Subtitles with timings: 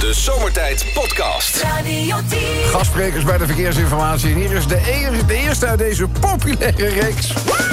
[0.00, 1.62] De Zomertijd Podcast.
[1.62, 2.38] Radio 10.
[2.66, 4.30] Gastsprekers bij de verkeersinformatie.
[4.32, 7.32] En hier is de, e- de eerste uit deze populaire reeks.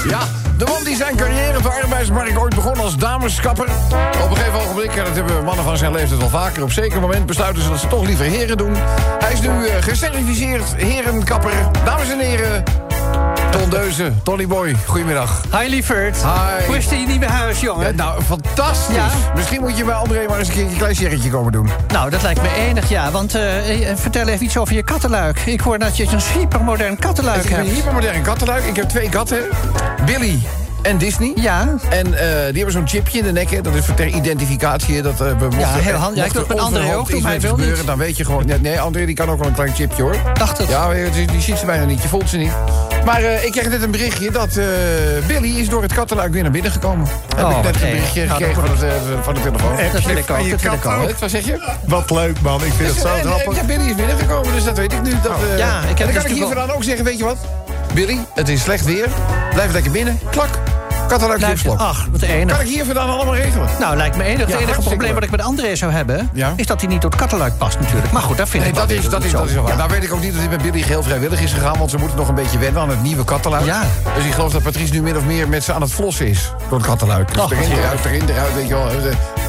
[0.10, 0.20] Ja,
[0.58, 3.68] de man die zijn carrière op de arbeidsmarkt ooit begon als dameskapper.
[4.24, 6.64] Op een gegeven ogenblik, en dat hebben mannen van zijn leeftijd al vaker...
[6.64, 8.74] op zeker moment besluiten ze dat ze toch liever heren doen.
[9.20, 11.54] Hij is nu eh, gecertificeerd herenkapper.
[11.86, 12.64] Dames en heren,
[13.52, 15.42] Ton Deuzen, Tony Boy, goedemiddag.
[15.60, 16.16] Hi lieverd.
[16.18, 16.66] Hi.
[16.66, 17.86] Hoe is het in je nieuwe huis, jongen?
[17.88, 18.96] Ja, nou, fantastisch.
[18.96, 19.08] Ja?
[19.36, 21.70] Misschien moet je bij André maar eens een keertje een klein serretje komen doen.
[21.88, 23.12] Nou, dat lijkt me enig, ja.
[23.12, 25.40] Want eh, eh, vertel even iets over je kattenluik.
[25.40, 27.78] Ik hoor dat je een hypermodern kattenluik Ik heb een hebt.
[27.78, 28.64] hypermodern kattenluik.
[28.64, 29.40] Ik heb twee katten.
[30.06, 30.40] Billy
[30.82, 31.32] en Disney.
[31.36, 33.50] Ja, En eh, die hebben zo'n chipje in de nek.
[33.52, 33.62] hè.
[33.62, 35.02] Dat is voor ter identificatie.
[35.02, 36.16] Dat, eh, we mochten, heel handig.
[36.18, 37.50] Ja, mocht ik doe het met er André ook, doe, iets maar met hij wil
[37.50, 37.88] gebeuren, niet.
[37.88, 38.46] Dan weet je gewoon...
[38.46, 40.16] Nee, nee, André die kan ook wel een klein chipje hoor.
[40.34, 40.68] dacht het.
[40.70, 42.02] Ja, die, die ziet ze bijna niet.
[42.02, 42.52] Je voelt ze niet.
[43.06, 44.66] Maar eh, ik kreeg net een berichtje dat eh,
[45.28, 47.08] Billy is door het kattenluik weer naar binnen gekomen.
[47.36, 48.90] Heb Oh, ik net een berichtje Nou, gekregen van, het, eh,
[49.22, 49.76] van de telefoon.
[49.94, 50.94] Dat wil ik van ook, je dat wil ik ook.
[51.10, 51.18] ook?
[51.18, 51.72] Wat, zeg je?
[51.86, 52.64] Wat leuk, man.
[52.64, 53.56] Ik vind het zo eh, grappig.
[53.56, 55.12] Ja, Billy is binnengekomen, dus dat weet ik nu.
[55.24, 57.18] Dat, eh, Ja, ik heb en dan dus kan ik hier vandaan ook zeggen, weet
[57.18, 57.38] je wat?
[57.98, 59.08] Billy, het is slecht weer.
[59.54, 60.20] Blijf lekker binnen.
[60.32, 60.50] Klak.
[61.08, 62.56] Kattenluikje ach, wat enig.
[62.56, 63.70] Kan ik hier vandaan allemaal regelen?
[63.80, 64.48] Nou, lijkt me enig.
[64.48, 66.30] Het enige probleem wat ik met André zou hebben...
[66.34, 66.54] Ja?
[66.56, 68.12] is dat hij niet door het kattenluik past natuurlijk.
[68.12, 69.64] Maar goed, dat vind Nee, ik wel dat is, weer dat is, dat is wel
[69.64, 69.72] waar.
[69.72, 69.78] Ja.
[69.78, 71.78] Nou weet ik ook niet dat dit met Billy geheel vrijwillig is gegaan...
[71.78, 73.66] want ze moeten nog een beetje wennen aan het nieuwe kattenluik.
[73.66, 73.84] Ja.
[74.16, 76.52] Dus ik geloof dat Patrice nu min of meer met ze aan het flossen is...
[76.70, 77.34] door het kattenluik.
[77.34, 78.90] Dus erin, eruit, erin, eruit, weet je wel.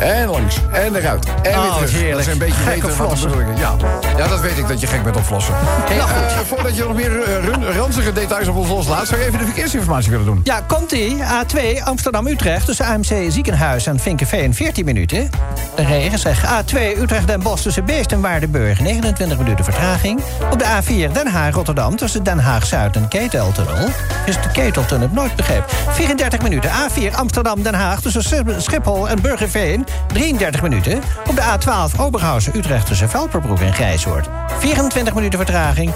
[0.00, 1.90] En langs, en eruit, en Oh, weer terug.
[1.92, 2.10] heerlijk.
[2.12, 3.28] Dat is een beetje weten wat de.
[3.56, 3.74] Ja.
[4.16, 5.54] ja, dat weet ik, dat je gek bent op flossen.
[5.58, 6.22] Hey, Nou, goed.
[6.22, 9.06] eh, voordat je nog meer eh, ranzige details op ons loslaat...
[9.06, 10.40] zou je even de verkeersinformatie willen doen.
[10.44, 11.16] Ja, komt-ie.
[11.22, 15.30] A2 Amsterdam-Utrecht tussen AMC Ziekenhuis en Vinkenveen 14 minuten.
[15.76, 20.20] De regen zegt A2 Utrecht-Den Bosch tussen Beest en Waardenburg 29 minuten vertraging.
[20.52, 23.88] Op de A4 Den Haag-Rotterdam tussen Den Haag-Zuid en Keteltunnel.
[24.26, 25.64] Is de Keteltunnel, nooit begrepen.
[25.90, 26.70] 34 minuten.
[26.70, 31.02] A4 Amsterdam-Den Haag tussen Schip- Schiphol en Burgerveen 33 minuten.
[31.26, 35.92] Op de A12 Oberhausen-Utrecht tussen Velperbroek en Grijshoort 24 minuten vertraging.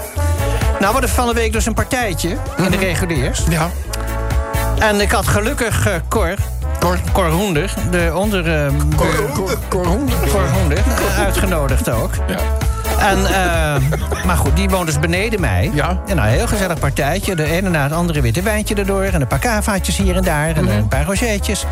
[0.79, 3.41] Nou, wat er van de week dus een partijtje in de reguliers.
[3.49, 3.69] Ja.
[4.79, 6.35] En ik had gelukkig eh, Cor,
[6.79, 8.65] Cor, Cor Hoender, de onder...
[8.65, 10.17] eh, Cor, Cor, Cor Hoender.
[10.29, 10.83] Cor Hoender,
[11.17, 12.11] uitgenodigd ook.
[12.27, 12.37] Ja.
[12.99, 13.75] En, eh,
[14.25, 15.71] maar goed, die woont dus beneden mij.
[15.73, 15.89] Ja.
[16.07, 17.35] En nou, een heel gezellig partijtje.
[17.35, 19.03] De ene na het andere witte wijntje erdoor.
[19.03, 20.55] En een paar cavaatjes hier en daar.
[20.55, 21.65] En een paar rozeetjes.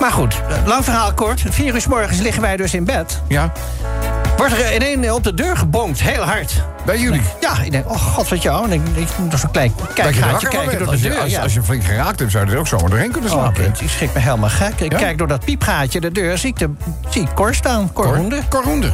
[0.00, 0.34] Maar goed,
[0.66, 1.42] lang verhaal kort.
[1.50, 3.20] Vier uur s morgens liggen wij dus in bed.
[3.28, 3.52] ja.
[4.36, 6.62] Wordt er ineens op de deur gebonkt, heel hard.
[6.84, 7.20] Bij jullie.
[7.40, 8.64] Ja, ik denk, oh god, wat jou.
[8.64, 11.18] En ik, ik moet zo'n klein je kijkgaatje kijken door de Als je, deur.
[11.20, 11.42] als, ja.
[11.42, 13.62] als je flink geraakt hebt, zou je er ook zomaar doorheen kunnen Oh, slapen.
[13.62, 14.80] kind, ik schrik me helemaal gek.
[14.80, 14.98] Ik Ja?
[14.98, 16.70] kijk door dat piepgaatje de deur, zie ik, de,
[17.08, 18.42] zie ik Cor staan, Cor Hoender.
[18.48, 18.92] Cor Hoender.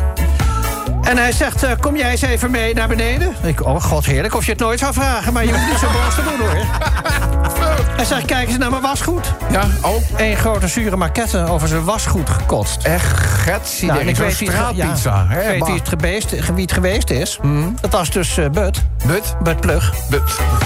[1.08, 3.34] En hij zegt, eh, kom jij eens even mee naar beneden?
[3.42, 5.32] Ik, oh god heerlijk, of je het nooit zou vragen...
[5.32, 7.56] maar je hoeft niet zo boos te doen, hoor.
[7.98, 9.32] Hij zegt, kijk eens naar mijn wasgoed.
[9.50, 9.94] Ja, oh.
[10.16, 12.84] Eén grote zure maquette over zijn wasgoed gekotst.
[12.84, 13.88] Echt getsie.
[13.88, 15.26] Nou, ik weet straatpizza.
[15.30, 17.38] ja, ik weet wie het, geweest, wie het geweest is.
[17.80, 18.82] Dat was dus eh Bud.
[19.06, 19.92] But, Bud Plug.
[20.10, 20.20] but.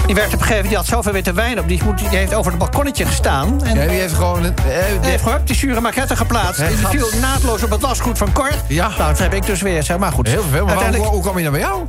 [0.05, 1.67] Die werd op een gegeven moment, die had zoveel witte wijn op...
[1.67, 3.63] die, heeft over het balkonnetje gestaan.
[3.63, 4.43] En Ja, die heeft gewoon...
[4.43, 6.57] een- eh, Hij die- heeft gewoon die zure maquette geplaatst.
[6.59, 8.49] Hij En die viel naadloos op het wasgoed van Cor.
[8.67, 8.87] Ja.
[8.87, 10.27] Nou, dat heb ik dus weer, zeg maar goed.
[10.27, 10.65] Heel veel.
[10.65, 11.83] Maar hoe, hoe kwam je nou bij jou?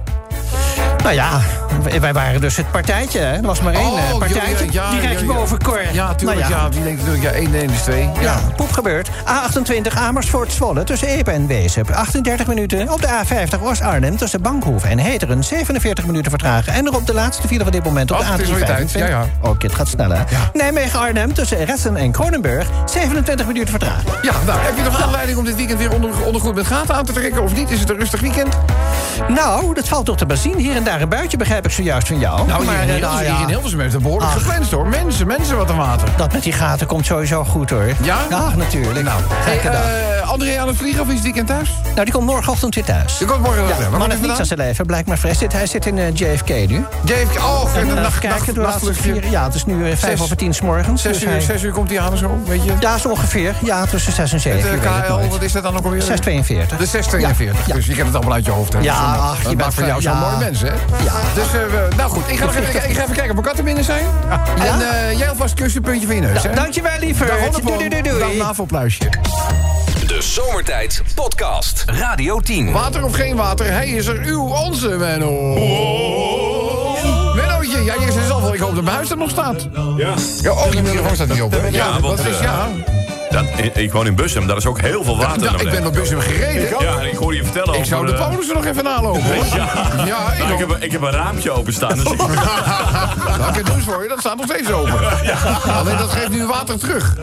[1.04, 1.40] Nou ja,
[2.00, 3.18] wij- waren dus het partijtje.
[3.18, 3.32] Hè.
[3.34, 4.64] Er was maar één eh, Oh, partijtje.
[4.70, 5.32] ja, ja, direct ja, ja.
[5.34, 5.80] boven Cor.
[5.92, 6.40] Ja, tuurlijk.
[6.40, 6.68] Nou ja.
[6.68, 8.08] die denkt natuurlijk, ja, 1 1 is 2.
[8.20, 9.08] Ja, poep gebeurt.
[9.08, 11.90] A28 Amersfoort Zwolle tussen Epe en Weesp.
[11.90, 12.92] 38 minuten.
[12.92, 15.44] Op de A50 Oost-Arnhem tussen Bankhoef en Heteren.
[15.44, 16.72] 47 minuten vertragen.
[16.72, 18.66] En nog op de laatste file van dit moment op Oh, de alweer A325.
[18.66, 18.90] tijd.
[18.92, 19.26] Ja, ja.
[19.40, 20.16] Oké, het gaat sneller.
[20.30, 20.50] Ja.
[20.52, 22.66] Nijmegen-Arnhem tussen Ressen en Kronenburg.
[22.84, 24.04] 27 minuten vertragen.
[24.22, 27.04] Ja, nou, heb je nog aanleiding om dit weekend weer onder, ondergoed met gaten aan
[27.04, 27.70] te trekken of niet?
[27.70, 28.56] Is het een rustig weekend?
[29.28, 30.56] Nou, dat valt toch te bezien.
[30.58, 32.46] Hier en daar een buitje, begrijp ik zojuist van jou.
[32.46, 34.38] Nou, hier, Maar, in, eh, Hilversum, nou ja, hier in Hilversum heeft het behoorlijk Ach.
[34.38, 34.88] gepland, hoor.
[34.88, 36.08] Mensen, mensen wat een water.
[36.16, 37.86] Dat met die gaten komt sowieso goed, hoor.
[38.02, 38.18] Ja?
[38.30, 39.02] Ja, natuurlijk.
[39.04, 39.84] Nou, gekke dag.
[39.84, 41.70] eh, André aan het vliegen of is het weekend thuis?
[41.84, 43.18] nou, die komt morgenochtend weer thuis.
[43.18, 43.74] Je komt morgen weer.
[43.90, 45.38] Ja, hij niets aan zijn leven, blijkt maar fris.
[45.52, 46.84] Hij zit in eh, JFK nu.
[47.04, 47.38] JFK.
[47.38, 50.54] Oh, En, eh, nacht, kijken, nacht, vier, ja, het is nu eh, vijf over tien
[50.54, 51.02] s morgens.
[51.02, 52.72] Zes dus uur, hij- zes uur komt hij aan of zo, weet je?
[52.80, 53.54] Ja, zo ongeveer.
[53.62, 54.70] Ja, tussen zes en zeven.
[54.70, 56.02] Het KL, wat is dat dan ook alweer?
[56.02, 56.78] 642.
[56.78, 57.66] De 642.
[57.66, 57.74] Ja.
[57.74, 58.72] Dus je kent het allemaal uit je hoofd.
[58.72, 58.78] Hè?
[58.78, 60.70] Ja, Dus, ach, je bent voor jou zo'n mooi mens, hè?
[61.04, 61.12] Ja.
[61.34, 63.84] Dus, eh, nou goed, ik ga, even, ik ga even kijken of mijn katten binnen
[63.84, 64.04] zijn.
[64.58, 66.54] En eh, jij alvast een kussenpuntje van je neus, hè?
[66.54, 67.28] Dankjewel, lieverd.
[67.28, 68.18] Dag, Doei, doei, doei, doei.
[68.18, 69.08] Dag, navelpluisje.
[70.06, 71.84] De Zomertijd Podcast.
[71.86, 72.72] Radio 10.
[72.72, 75.30] Water of geen water, hij is er, uw, onze Menno.
[77.34, 79.68] Mennootje, ja, je zei zelf al, ik hoop dat mijn huis er nog staat.
[79.96, 80.14] Ja.
[80.40, 81.66] Ja, oh, je microfoon staat niet op, hè?
[81.66, 82.68] Ja, want, dat is, eh, ja.
[83.34, 85.70] Dat, ik, ik woon in Bussum, daar is ook heel veel water Nou, naar ik
[85.70, 86.68] ben op Bussum gereden.
[86.80, 89.22] Ja, en ik hoorde je vertellen Ik ik zou de eh, polissen nog even nalopen.
[89.22, 89.44] hoor.
[89.54, 89.68] Ja,
[90.06, 91.96] Ja, ik Nou, ik, heb, ik heb een raampje openstaan.
[91.98, 92.18] Dus ik,
[93.38, 94.98] Nou, ik heb nieuws voor je, dat staat nog steeds open.
[95.78, 97.14] Alleen dat geeft nu water terug.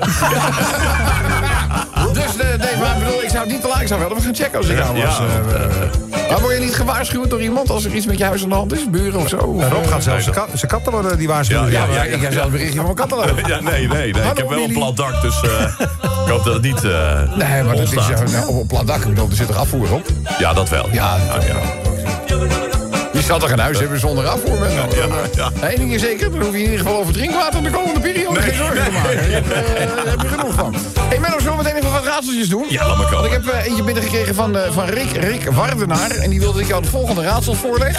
[2.13, 4.10] dus eh, nee, maar ik bedoel, ik zou het niet te laat, ik zou wel
[4.12, 5.06] even gaan checken als ik jou Ja.
[5.06, 5.19] was.
[5.19, 6.30] eh, eh.
[6.30, 8.56] maar word je niet gewaarschuwd door iemand als er iets met je huis aan de
[8.56, 8.90] hand is?
[8.90, 9.38] Buren of zo?
[9.38, 11.72] Rob gaat zelfs zijn kat- zijn katten worden die waarschuwen.
[11.72, 13.48] Ja, Ja, maar ik heb zelfs een berichtje van mijn kattenloop.
[13.48, 14.30] ja, nee, nee, nee.
[14.30, 15.50] Ik heb wel een plat dak, dus eh,
[16.01, 19.01] ik hoop dat het niet eh Nee, maar dat is ja, nou, op plat dak.
[19.01, 20.06] Ik bedoel, er zit er afvoer op.
[20.39, 20.88] Ja, dat wel.
[20.92, 21.59] Ja, ja, ja.
[23.13, 24.59] Je zal toch een huis hebben zonder afvoer?
[24.59, 24.86] Met Ja,
[25.36, 25.69] ja.
[25.69, 28.39] Eén ding is zeker, dan hoef je in ieder geval over drinkwater de komende periode
[28.39, 29.15] Nee, geen zorgen te maken.
[29.15, 30.75] Daar heb, je, eh, daar heb je genoeg van.
[31.09, 32.65] Hey Menno, zullen we meteen even wat raadseltjes doen?
[32.69, 33.30] Ja, laat maar komen.
[33.30, 36.12] Want ik heb eh, eentje binnengekregen van, van Rick, Rick Wardenaar.
[36.12, 37.98] En die wilde dat ik jou het volgende raadsel voorleg.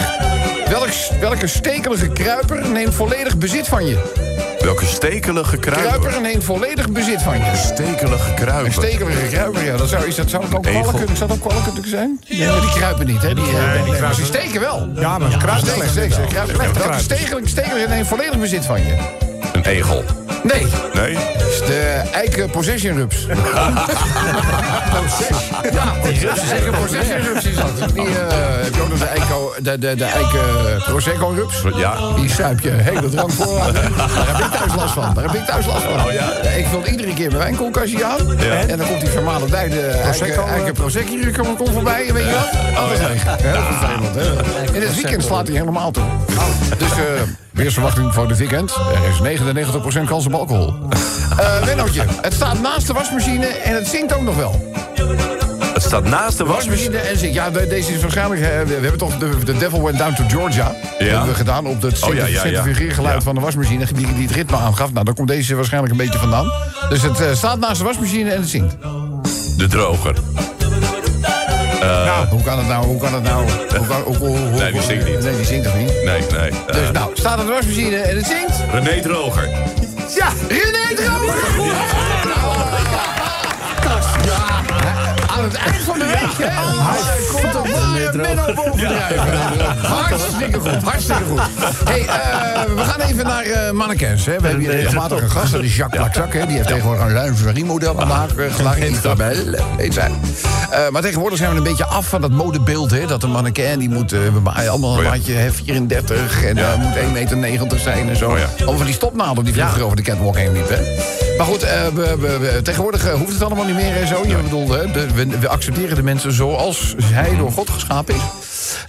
[0.69, 0.89] Welk,
[1.19, 4.22] welke stekelige kruiper neemt volledig bezit van je?
[4.63, 5.99] Welke stekelige kruiper?
[5.99, 7.51] Kruiper neemt volledig bezit van je.
[7.55, 8.65] Stekelige kruiper.
[8.65, 9.77] Een stekelige kruiper, ja.
[9.77, 12.19] Dat zou, is dat, zou het ook kwallen zou dat ook kwallen zijn?
[12.25, 13.33] Ja, die kruipen niet, hè?
[13.33, 14.89] Die, eh, nee, maar ze steken wel.
[14.95, 16.73] Ja, maar kruis Steken, steken, ze kruipen wel.
[16.73, 19.22] Welke stekelige stekelige neemt volledig bezit van je?
[19.63, 20.03] Een egel.
[20.43, 21.15] Nee, Nee?
[21.17, 23.25] het is de eiken possession rups.
[25.71, 27.93] Ja, die rups is eiken possession rups is dat.
[27.93, 31.61] Die, eh, heb je ook nog de eiken, de, de, de eiken prosecco rups.
[31.75, 31.95] Ja.
[32.15, 33.57] Die suip je hele drank voor.
[33.73, 33.83] Daar
[34.27, 35.13] heb ik thuis last van.
[35.13, 36.05] Daar heb ik thuis last van.
[36.05, 36.49] Oh, ja?
[36.49, 38.37] ik vul iedere keer mijn wijnkoelkastje aan.
[38.37, 38.53] Ja.
[38.53, 42.07] En dan komt die vermalen bij de eiken, eiken prosecco hier komt komt voorbij.
[42.07, 42.62] En weet je wat?
[42.75, 43.23] Alles leeg.
[43.41, 44.15] Heel vervelend.
[44.15, 44.75] Hè?
[44.75, 46.03] In het weekend slaat hij helemaal toe.
[46.77, 46.97] Dus eh
[47.51, 48.71] weersverwachting voor dit weekend.
[49.21, 49.39] Er is
[49.99, 50.73] 99% kans op alcohol.
[51.37, 54.73] Eh Wennootje, het staat naast de wasmachine en het zingt ook nog wel.
[55.73, 56.91] Het staat naast de wasmachine.
[56.91, 57.35] Wasmachine en zingt.
[57.35, 58.41] Ja, de- deze is waarschijnlijk...
[58.41, 60.63] we, hebben toch de, The Devil Went Down to Georgia.
[60.99, 62.39] Dat hebben we gedaan op het Oh, ja, ja, ja.
[62.41, 63.21] centrifugeergeluid Ja.
[63.21, 63.85] van de wasmachine...
[63.93, 64.91] Die, die het ritme aangaf.
[64.93, 66.51] Nou, daar komt deze waarschijnlijk een beetje vandaan.
[66.89, 68.75] Dus het eh, staat naast de wasmachine en het zingt.
[69.57, 70.15] De droger.
[71.85, 72.85] Nou, hoe kan het nou?
[72.85, 73.49] Hoe kan het nou?
[73.77, 75.23] Hoe kan, hoe, hoe, hoe- Nee, die zingt niet.
[75.23, 75.87] Nee, die zingt toch niet?
[76.03, 76.49] Nee, nee.
[76.67, 78.53] eh, Dus nou, staat aan de wasmachine en het zingt...
[78.71, 79.49] René Droger.
[80.15, 82.02] Ja, René Droger!
[85.43, 86.61] Aan het eind van de week, hè?
[86.83, 87.67] Hij komt op
[88.15, 89.85] Menno bovendrijven.
[89.85, 91.39] Hartstikke goed, hartstikke goed.
[91.85, 94.25] hey, eh, we gaan even naar eh mannequins.
[94.25, 94.39] Hè.
[94.39, 96.33] We hebben hier regelmatig een gast, dat is Jacques Plakzak.
[96.33, 96.45] Hè.
[96.45, 98.89] Die heeft tegenwoordig een lingerie-model uh.
[98.89, 99.35] Isabel
[99.77, 100.11] heet zij.
[100.71, 102.91] Eh, maar tegenwoordig zijn we een beetje af van dat modebeeld.
[102.91, 103.05] Hè.
[103.05, 104.19] Dat een mannequin, die moet eh,
[104.69, 105.09] allemaal een Oh ja.
[105.09, 108.29] maatje hè, 34 en moet 1,90 meter zijn en zo.
[108.29, 108.37] Oh.
[108.57, 110.75] Allemaal van die stopnaden die vroeger over de catwalk heen liepen.
[110.77, 111.32] hè.
[111.37, 114.23] Maar goed, eh, we, we- we- tegenwoordig eh, hoeft het allemaal niet meer en zo.
[114.27, 118.21] Je bedoelt, hè, de- we, we accepteren de mensen zoals hij door God geschapen is.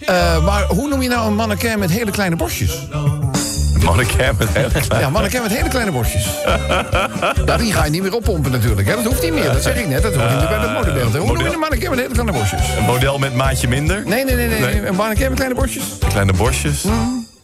[0.07, 2.87] Eh, maar hoe noem je nou een mannequin met hele kleine borstjes?
[3.85, 4.99] Mannequin met hele kleine...
[5.07, 6.27] Ja, mannequin met hele kleine borstjes.
[7.47, 8.89] Ja, die ga je niet meer oppompen natuurlijk.
[8.89, 8.95] Hè?
[8.95, 10.03] Dat hoeft niet meer, dat zeg ik net.
[10.03, 11.17] Dat hoort niet meer bij het modebeeld.
[11.17, 12.61] Hoe noem je een mannequin met hele kleine borstjes?
[12.79, 14.03] Een model met maatje minder.
[14.07, 14.61] Nee, nee, nee, nee.
[14.61, 14.87] Nee.
[14.87, 15.85] Een mannequin met kleine borstjes?
[16.09, 16.85] Kleine borstjes.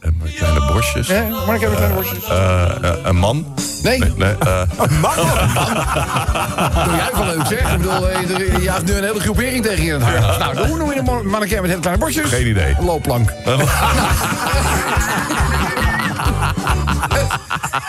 [0.01, 1.07] En met kleine borstjes.
[1.07, 2.23] Ja, een met kleine borstjes.
[2.29, 3.45] Eh, eh, een man.
[3.83, 4.61] Nee, Nee, eh,
[6.85, 7.71] doe jij wel leuk zeg.
[7.71, 10.37] Ik bedoel, eh, je je jaagt nu een hele groepering tegen je in het harnas.
[10.37, 12.29] Nou, hoe noem je een man- mannequin met hele kleine borstjes?
[12.29, 12.75] Geen idee.
[12.79, 13.31] Een loopplank.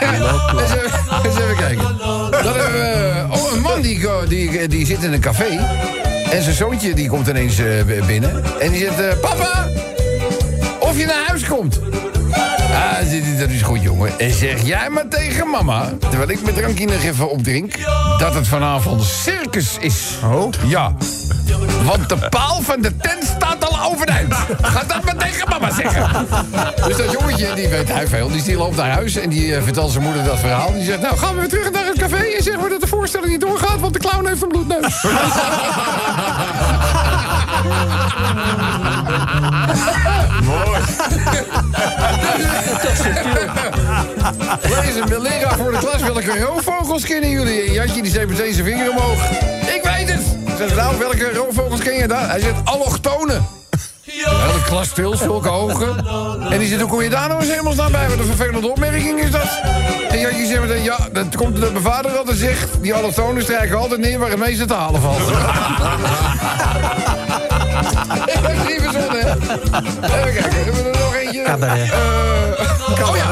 [0.00, 0.90] Eens even,
[1.24, 1.98] eens even kijken.
[2.30, 5.58] Dan hebben we oh, een man die, die, die zit in een café.
[6.30, 8.44] En zijn zoontje die komt ineens eh, binnen.
[8.60, 9.68] En die zegt, eh, papa,
[10.80, 11.80] of je naar huis komt.
[12.72, 14.18] Ah, dat is goed, jongen.
[14.18, 17.74] En zeg jij maar tegen mama, terwijl ik mijn drankje nog even opdrink...
[18.18, 20.18] dat het vanavond circus is.
[20.24, 20.52] Oh?
[20.66, 20.92] Ja.
[21.84, 24.34] Want de paal van de tent staat al overeind.
[24.62, 26.26] Ga dat maar tegen mama zeggen.
[26.86, 29.16] Dus dat jongetje, die weet hij veel, dus die loopt naar huis...
[29.16, 30.72] en die eh, vertelt zijn moeder dat verhaal.
[30.72, 32.16] Die zegt, nou, gaan we weer terug naar het café...
[32.16, 33.80] en zeggen we dat de voorstelling niet doorgaat...
[33.80, 35.04] want de clown heeft een bloedneus.
[44.62, 47.72] Lezen, de leraar voor de klas, welke roofvogels kennen jullie?
[47.72, 49.30] Jantje die zet meteen zijn vinger omhoog.
[49.74, 50.22] Ik weet het!
[50.58, 52.24] Zegt nou, welke roofvogels ken je dan?
[52.24, 53.61] Hij zegt allochtonen.
[54.28, 56.06] Hele klas stil, zulke ogen.
[56.50, 58.08] En die zegt, hoe kom je daar nou eens helemaal naar bij?
[58.08, 59.60] Wat een vervelende opmerking is dat.
[60.08, 62.68] En Jantje zegt meteen, ja, dat komt dat mijn vader altijd zegt...
[62.80, 65.30] die allochtonen strijken altijd neer waar het meeste te halen valt.
[68.24, 69.38] Ik heb het niet verzonnen?
[70.02, 71.42] Even kijken, hebben we er nog eentje?
[71.42, 71.90] Cabaret.
[71.90, 73.30] Eh, oh ja,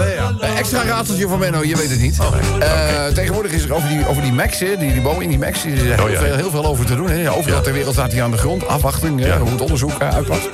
[0.49, 2.19] een extra raadseltje van Menno, je weet het niet.
[2.61, 5.73] Eh, tegenwoordig is er over die, over die Max, die, die Boeing, die Max, die
[5.73, 7.11] is er heel, Oh veel, heel veel over te doen.
[7.11, 7.33] Hè.
[7.33, 8.67] Overal ter wereld staat hij aan de grond.
[8.69, 10.49] Afwachting, hè, hoe het onderzoek eh, uitpakt.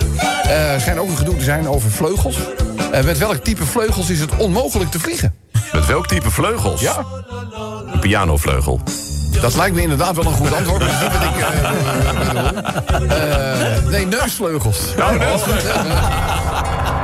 [0.48, 2.38] Er schijnt ook een gedoe te zijn over vleugels.
[3.04, 5.34] Met welk type vleugels is het onmogelijk te vliegen?
[5.72, 6.80] met welk type vleugels?
[6.80, 7.04] Ja,
[7.92, 8.80] Een pianovleugel.
[9.40, 10.82] Dat lijkt me inderdaad wel een goed antwoord.
[10.82, 13.16] maar dat is niet wat ik eh, bedoel.
[13.16, 14.78] Eh, nee, neusvleugels.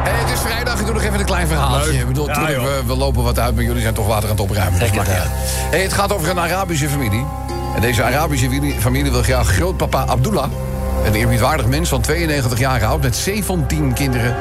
[0.02, 1.92] Hey, het is vrijdag, ik doe nog even een klein verhaaltje.
[1.92, 4.40] Ik bedoel, tuurlijk, we, we lopen wat uit, maar jullie zijn toch water aan het
[4.40, 4.78] opruimen.
[4.80, 5.28] Dus niet uit.
[5.70, 7.26] hey, het gaat over een Arabische familie.
[7.74, 10.48] En deze Arabische familie- familie wil graag grootpapa Abdullah...
[11.04, 14.36] een eerbiedwaardig mens van 92 jaar oud met 17 kinderen...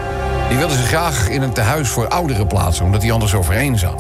[0.50, 2.86] die willen ze graag in een tehuis voor ouderen plaatsen...
[2.86, 3.96] omdat die anders over eenzaam.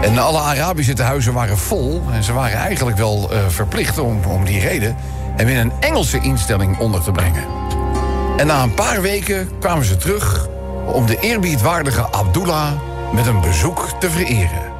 [0.00, 2.02] En alle Arabische tehuizen waren vol.
[2.12, 4.96] En ze waren eigenlijk wel eh, verplicht om, om die reden...
[5.36, 7.44] hem in een Engelse instelling onder te brengen.
[8.36, 10.48] En na een paar weken kwamen ze terug...
[10.86, 12.72] om de eerbiedwaardige Abdullah
[13.12, 14.76] met een bezoek te vereren.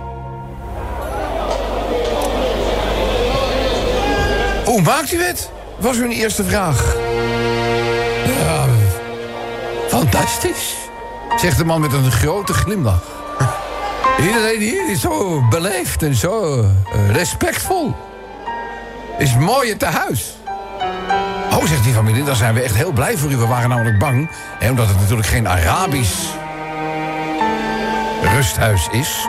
[4.65, 5.51] Hoe maakt u het?
[5.79, 6.97] Was hun eerste vraag.
[8.27, 8.67] Ja,
[9.89, 10.75] fantastisch,
[11.37, 13.03] zegt de man met een grote glimlach.
[14.21, 17.95] Iedereen hier is zo beleefd en zo eh, respectvol.
[19.19, 20.37] Is mooi het tehuis.
[21.51, 23.37] Oh, zegt die familie, dan zijn we echt heel blij voor u.
[23.37, 26.27] We waren namelijk bang, hè, omdat het natuurlijk geen Arabisch
[28.23, 29.27] rusthuis is...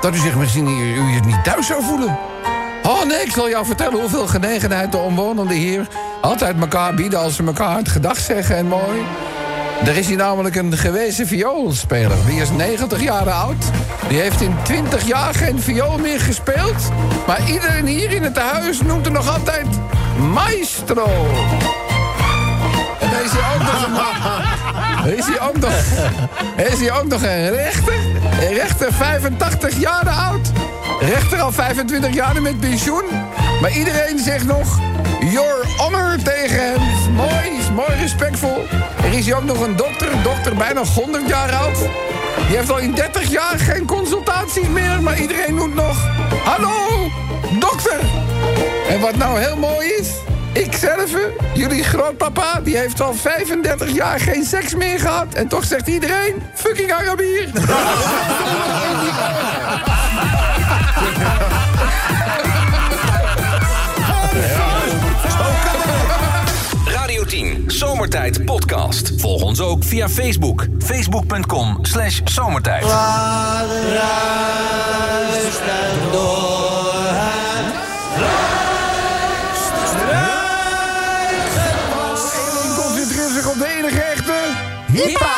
[0.00, 2.18] dat u zich misschien hier, u het niet thuis zou voelen.
[2.82, 5.86] Oh nee, ik zal jou vertellen hoeveel genegenheid de omwonenden hier...
[6.20, 9.02] altijd elkaar bieden als ze elkaar het gedag zeggen en mooi.
[9.84, 12.16] Er is hier namelijk een gewezen vioolspeler.
[12.26, 13.64] Die is 90 jaar oud.
[14.08, 16.90] Die heeft in 20 jaar geen viool meer gespeeld.
[17.26, 19.66] Maar iedereen hier in het huis noemt hem nog altijd
[20.32, 21.06] maestro.
[23.00, 24.46] En is hij ook nog een man.
[25.16, 25.72] Is hij ook nog,
[26.56, 27.94] is hij ook nog een rechter?
[28.40, 30.52] Een rechter 85 jaar oud.
[31.00, 33.04] Rechter al 25 jaar met pensioen.
[33.60, 34.78] Maar iedereen zegt nog...
[35.20, 36.74] Your honor tegen hem.
[36.74, 38.66] Is mooi, is mooi respectvol.
[39.08, 40.12] Er is hier ook nog een dokter.
[40.12, 41.78] Een dokter bijna 100 jaar oud.
[42.46, 45.02] Die heeft al in 30 jaar geen consultaties meer.
[45.02, 46.08] Maar iedereen noemt nog...
[46.44, 47.08] Hallo,
[47.58, 48.00] dokter.
[48.88, 50.10] En wat nou heel mooi is...
[50.52, 51.10] Ik zelf,
[51.54, 55.34] jullie grootpapa, die heeft al 35 jaar geen seks meer gehad.
[55.34, 57.48] En toch zegt iedereen, fucking Arabier.
[67.28, 69.12] 10 Zomertijd Podcast.
[69.16, 70.66] Volg ons ook via Facebook.
[70.78, 72.82] Facebook.com slash zomertijd.
[72.82, 72.90] Eén
[82.76, 84.34] concentreert zich op de enige echte...
[84.92, 85.34] Hippa!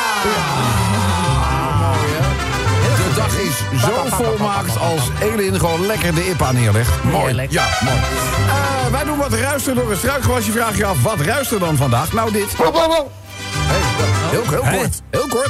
[2.97, 7.05] De dag is zo volmaakt als Elin gewoon lekker de IPA neerlegt.
[7.05, 7.25] Mooi.
[7.25, 7.53] Heerlijk.
[7.53, 8.80] Ja, mooi.
[8.91, 10.45] Eh, wij doen wat ruister door een struikgewas.
[10.45, 12.13] Vraag je af, wat ruist er dan vandaag?
[12.13, 12.57] Nou, dit.
[13.67, 13.81] Hey,
[14.31, 15.01] heel, heel kort.
[15.11, 15.49] Heel kort.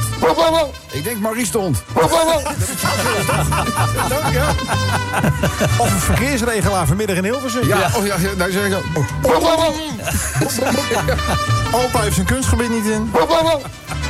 [0.91, 1.83] Ik denk Maurice de hond.
[4.31, 4.49] ja.
[5.77, 7.67] Of een verkeersregelaar vanmiddag in Hilversum.
[7.67, 8.83] Ja, oh, ja, ja, nou zeg ik ook.
[11.71, 13.09] Alpa heeft zijn kunstgebied niet in.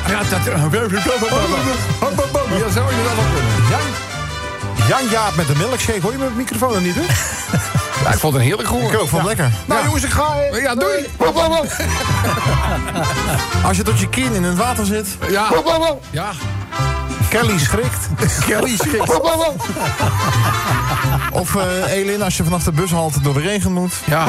[0.08, 0.40] Ja, dat...
[2.58, 3.52] Ja, zou je dat wel kunnen.
[3.70, 3.82] Jan,
[4.88, 6.02] Jan Jaap met de milkshake.
[6.02, 7.02] Hoor je mijn microfoon dan niet, hè?
[8.04, 8.92] Ja, ik vond het een heerlijk gehoor.
[8.92, 9.52] Ik ook, vond het lekker.
[9.66, 10.34] Nou jongens, ik ga...
[10.36, 10.58] hè.
[10.58, 11.08] Ja, doei.
[13.68, 15.08] Als je tot je kin in het water zit.
[15.30, 15.48] Ja.
[16.10, 16.32] Ja.
[17.30, 18.08] Kelly schrikt.
[18.48, 19.08] Kelly schrikt.
[21.42, 23.94] Of eh Elin, als je vanaf de bushalte door de regen moet.
[24.06, 24.26] Ja.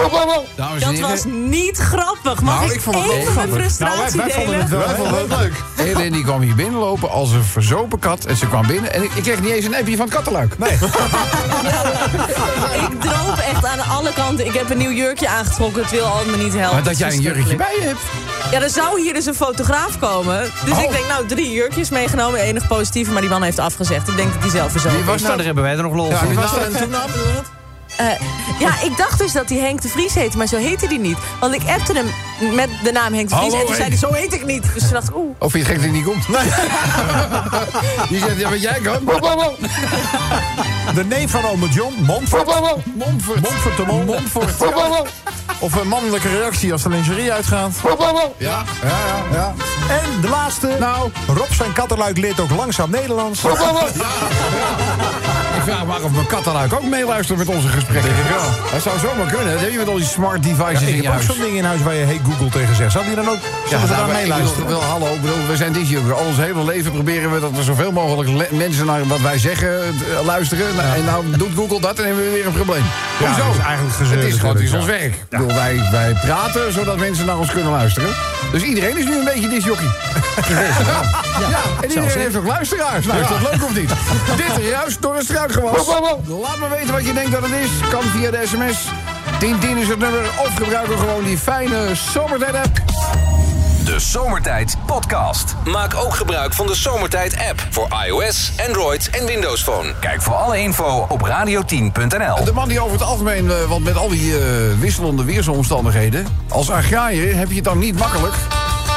[0.56, 2.40] Dames en Dat was niet grappig.
[2.42, 3.64] Mag Nou, ik, ik vond het wel even mijn grappig.
[3.64, 5.52] frustratie Nou, wij, wij vonden het wij vonden het leuk.
[5.86, 8.24] Elin die kwam hier binnenlopen als een verzopen kat.
[8.24, 10.58] En ze kwam binnen en ik, ik kreeg niet eens een appje van het kattenluik.
[10.58, 10.72] Nee.
[12.90, 14.46] Ik droop echt aan alle kanten.
[14.46, 15.82] Ik heb een nieuw jurkje aangetrokken.
[15.82, 16.74] Het wil allemaal niet helpen.
[16.74, 18.00] Maar dat jij een jurkje bij je hebt.
[18.50, 20.50] Ja, er zou hier dus een fotograaf komen.
[20.64, 20.82] Dus Oh.
[20.82, 22.40] ik denk, nou, drie jurkjes meegenomen.
[22.40, 24.08] Enig positieve, maar die man heeft afgezegd.
[24.08, 25.20] Ik denk dat hij zelf verzopen was is.
[25.22, 25.36] Nou, dat?
[25.36, 26.28] daar hebben wij er nog lol Ja, van.
[26.60, 26.72] En
[27.96, 28.06] Eh,
[28.58, 31.16] ja, ik dacht dus dat hij Henk de Vries heette, maar zo heette hij niet.
[31.40, 32.06] Want ik appte hem
[32.54, 33.52] met de naam Henk de Vries.
[33.52, 34.62] Hallo, en toen zei hij, zo heet ik niet.
[34.74, 35.34] Dus toen dacht ik, oeh.
[35.38, 36.28] Of je het gek dat hij niet komt?
[36.28, 36.42] Nee.
[38.08, 39.04] Die zegt, ja, wat jij kan.
[40.94, 42.46] De neef van ome John, Montfort.
[42.94, 43.40] Montfort.
[43.40, 43.84] Montfort de.
[44.06, 44.54] Montfort.
[45.58, 47.72] Of een mannelijke reactie als de lingerie uitgaat.
[47.82, 47.96] Ja.
[48.38, 49.54] Ja, ja, ja.
[49.88, 50.76] En de laatste.
[50.78, 53.40] Nou, Rob zijn kattenluik leert ook langzaam Nederlands.
[55.56, 58.12] Ik vraag me af of mijn kattenluik ook meeluistert met onze gesprekken.
[58.72, 59.52] Dat zou zomaar kunnen.
[59.52, 61.26] Dat heb je met al die smart devices ik in je heb ook huis.
[61.26, 62.92] zo'n ding in huis waar je Hey Google tegen zegt.
[62.92, 64.66] Zou die dan ook ze nou, daar meeluisteren?
[64.66, 66.14] Wel, hallo, bedoel, we zijn disjoker.
[66.14, 69.82] Al ons hele leven proberen we dat er zoveel mogelijk mensen naar wat wij zeggen
[69.82, 70.71] eh, luisteren.
[70.78, 72.84] En nou doet Google dat en hebben we weer een probleem.
[73.20, 73.50] Ja, Hoezo?
[73.50, 75.14] is eigenlijk gezeur Het is gewoon het is ons werk.
[75.14, 78.08] Ik bedoel, wij, wij praten zodat mensen naar ons kunnen luisteren.
[78.52, 79.78] Dus iedereen is nu een beetje wezen wel.
[81.48, 83.06] Ja, en iedereen heeft ook luisteraars.
[83.06, 83.90] Nou, is dat leuk of niet?
[84.56, 85.86] Dit ruist door een struikgewas.
[86.26, 87.88] Laat me weten wat je denkt dat het is.
[87.90, 88.88] Kan via de sms.
[89.38, 90.20] 1010 is het nummer.
[90.20, 92.74] Of gebruik er gewoon die fijne zomertijd-app.
[92.74, 92.91] De
[94.02, 95.54] Zomertijd Podcast.
[95.64, 99.94] Maak ook gebruik van de Zomertijd app voor iOS, Android en Windows Phone.
[100.00, 102.44] Kijk voor alle info op radio10.nl.
[102.44, 104.44] De man die over het algemeen, eh, want met al die eh,
[104.78, 106.26] wisselende weersomstandigheden...
[106.48, 108.34] als agrariër heb je het dan niet makkelijk.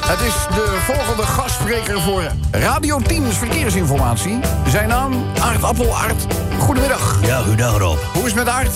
[0.06, 4.40] Het is de volgende gastspreker voor Radio 10's verkeersinformatie.
[4.68, 5.98] Zijn naam, Aart Appel.
[5.98, 6.26] Aart,
[6.60, 7.20] goedemiddag.
[7.22, 7.98] Ja, goedendag Rob.
[8.14, 8.74] Hoe is het met Aart?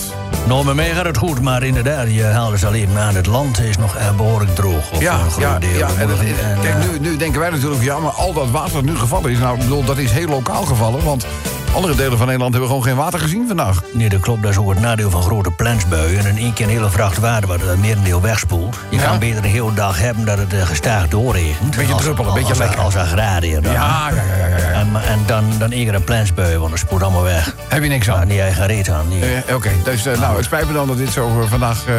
[0.50, 3.14] Met mij gaat het goed, maar inderdaad, je haalde ze al even aan.
[3.14, 4.90] Het land is nog eh, behoorlijk droog.
[4.92, 5.78] Op Ja, een groot ja, deel.
[5.78, 5.88] ja.
[5.98, 8.72] En, het- En, kijk, eh, nu, nu denken wij natuurlijk, ja, maar al dat water
[8.72, 9.38] dat nu gevallen is...
[9.38, 11.26] nou, ik bedoel, dat is heel lokaal gevallen, want
[11.74, 13.82] andere delen van Nederland hebben gewoon geen water gezien vandaag.
[13.92, 14.42] Nee, dat klopt.
[14.42, 16.18] Dat is ook het nadeel van grote plensbuien.
[16.18, 18.76] En in één keer een hele vracht water wat het merendeel wegspoelt.
[18.90, 19.04] Je Ja.
[19.04, 21.76] kan beter een hele dag hebben dat het uh, gestaag doorregent.
[21.76, 22.78] Beetje Als- druppelen, beetje als, lekker.
[22.80, 23.72] Als agrariër dan.
[23.72, 24.70] Ja, ja, ja, ja, ja.
[24.70, 27.54] En, en dan, dan eerder een plensbui, want het spoelt allemaal weg.
[27.68, 28.28] Heb je niks aan?
[28.28, 29.08] niet eigen reet aan.
[29.08, 29.34] Nee.
[29.46, 31.94] Eh, Oké, dus eh, nou, het spijt me dan dat dit zo eh, vandaag eh,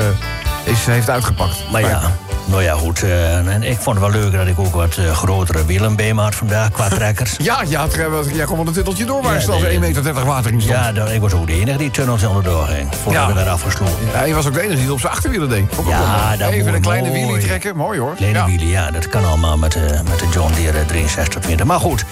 [0.71, 1.55] is, heeft uitgepakt.
[1.71, 2.01] Maar ja,
[2.45, 3.03] nou ja, goed.
[3.03, 6.13] eh, en ik vond het wel leuk dat ik ook wat eh, grotere wielen bij
[6.13, 7.35] me had vandaag qua trekkers.
[7.51, 7.85] Ja, ja,
[8.33, 9.73] jij kon wel een titeltje door waar Ja, nee.
[9.73, 10.77] 1,30 meter water in stond.
[10.77, 12.87] Ja, dan, ik was ook de enige die tunnels onderdoor ging.
[13.03, 13.27] Voordat Ja.
[13.27, 13.95] we daar afgesloten.
[14.13, 15.63] Ja, je was ook de enige die het op zijn achterwielen deed.
[15.77, 17.25] Ook Ja, dat Even een kleine mooi.
[17.25, 17.75] wielie trekken.
[17.75, 18.15] Mooi hoor.
[18.15, 18.45] Kleine ja.
[18.45, 21.65] wielen, ja, dat kan allemaal met, de met de John Deere 6320.
[21.65, 22.05] Maar goed,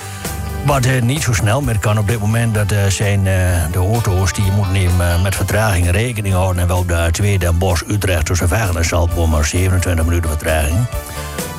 [0.65, 2.53] wat niet zo snel meer kan op dit moment...
[2.53, 6.61] dat eh, zijn eh, de auto's die je moet nemen eh, met vertragingen rekening houden.
[6.61, 8.79] En wel op de A2 Den Bosch Utrecht tussen Veghel
[9.23, 10.77] en maar 27 minuten vertraging.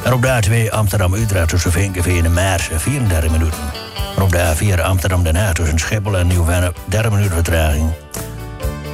[0.05, 3.59] En op de A2 Amsterdam-Utrecht tussen Vinkenveen en Maarsen 34 minuten.
[4.17, 7.91] En op de A4 Amsterdam-Den Haag tussen Schiphol en Nieuw-Vennep 30 minuten vertraging.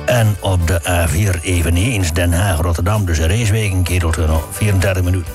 [0.07, 5.33] En op de A4 eveneens Den Haag-Rotterdam tussen Reeswijk en Keteltunnel 34 minuten.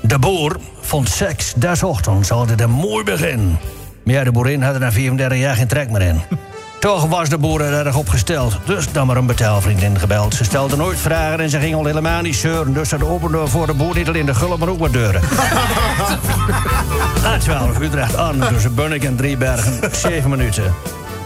[0.00, 0.56] De boer
[0.86, 3.58] vond seks des ochtends altijd een mooi begin.
[4.02, 6.22] Maar ja, de boerin had er na 34 jaar geen trek meer in.
[6.80, 10.34] Toch was de boer er erg opgesteld, dus dan maar een betaalvriendin gebeld.
[10.34, 12.72] Ze stelde nooit vragen en ze ging al helemaal niet zeuren.
[12.72, 15.22] Dus dat opende voor de boer niet alleen de gullen, maar ook wat deuren.
[17.34, 20.74] A12 Utrecht aan tussen Bunnik en Driebergen, 7 minuten.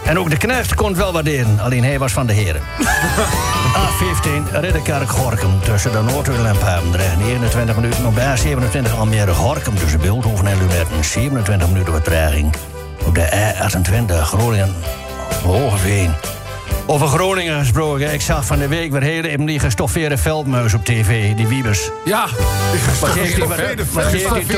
[0.05, 2.61] En ook de knecht kon het wel waarderen, alleen hij was van de heren.
[3.85, 8.05] A15 Ridderkerk-Gorkum tussen de Noordwil en Papendrecht 29 minuten.
[8.05, 12.53] Op de A27 Almere-Gorkum tussen Beeldhoven en Lunetten 27 minuten vertraging.
[13.05, 16.11] Op de A28 Groningen-Hogeveen.
[16.85, 21.35] Over Groningen gesproken, ik zag van de week weer hele die gestoffeerde veldmuis op tv,
[21.35, 21.89] die Wiebes.
[22.05, 22.25] Ja,
[22.99, 23.47] Wat heeft hij-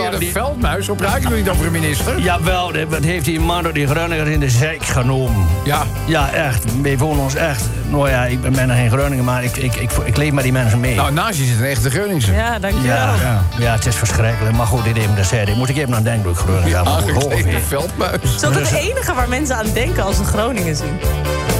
[0.10, 0.90] wat- die- veldmuis.
[0.90, 2.20] Op raak je nog niet over een minister?
[2.20, 5.46] Jawel, wat heeft die man door die Groningers in de zijk genomen?
[5.64, 5.84] Ja.
[6.06, 6.64] Ja, echt.
[6.82, 7.64] Wij voelen ons echt...
[7.90, 10.80] Nou ja, ik ben geen Groninger, maar ik, ik, ik, ik leef met die mensen
[10.80, 10.96] mee.
[10.96, 12.34] Nou, naast je zit een echte Groningse.
[12.34, 12.96] Ja, dankjewel.
[12.96, 13.42] ja, Ja.
[13.60, 13.72] ja.
[13.74, 14.56] het is verschrikkelijk.
[14.56, 15.56] Maar goed, dit even de serie.
[15.56, 16.70] Moet ik even aan denken, Groningen.
[16.70, 17.34] Ja, maar goed,
[17.68, 18.22] veldmuis.
[18.24, 21.00] Is dat het enige waar mensen aan denken als ze Groningen zien?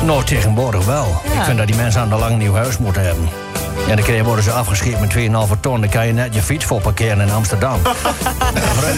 [0.06, 1.22] Nou, tegenwoordig wel.
[1.24, 1.40] Ja.
[1.40, 3.30] Ik vind dat die mensen aan de lang nieuw huis moeten hebben.
[3.90, 5.82] En dan krijg- worden ze afgescheept met 2,5 ton.
[5.82, 7.80] Dan kan je net je fiets voor parkeren in Amsterdam.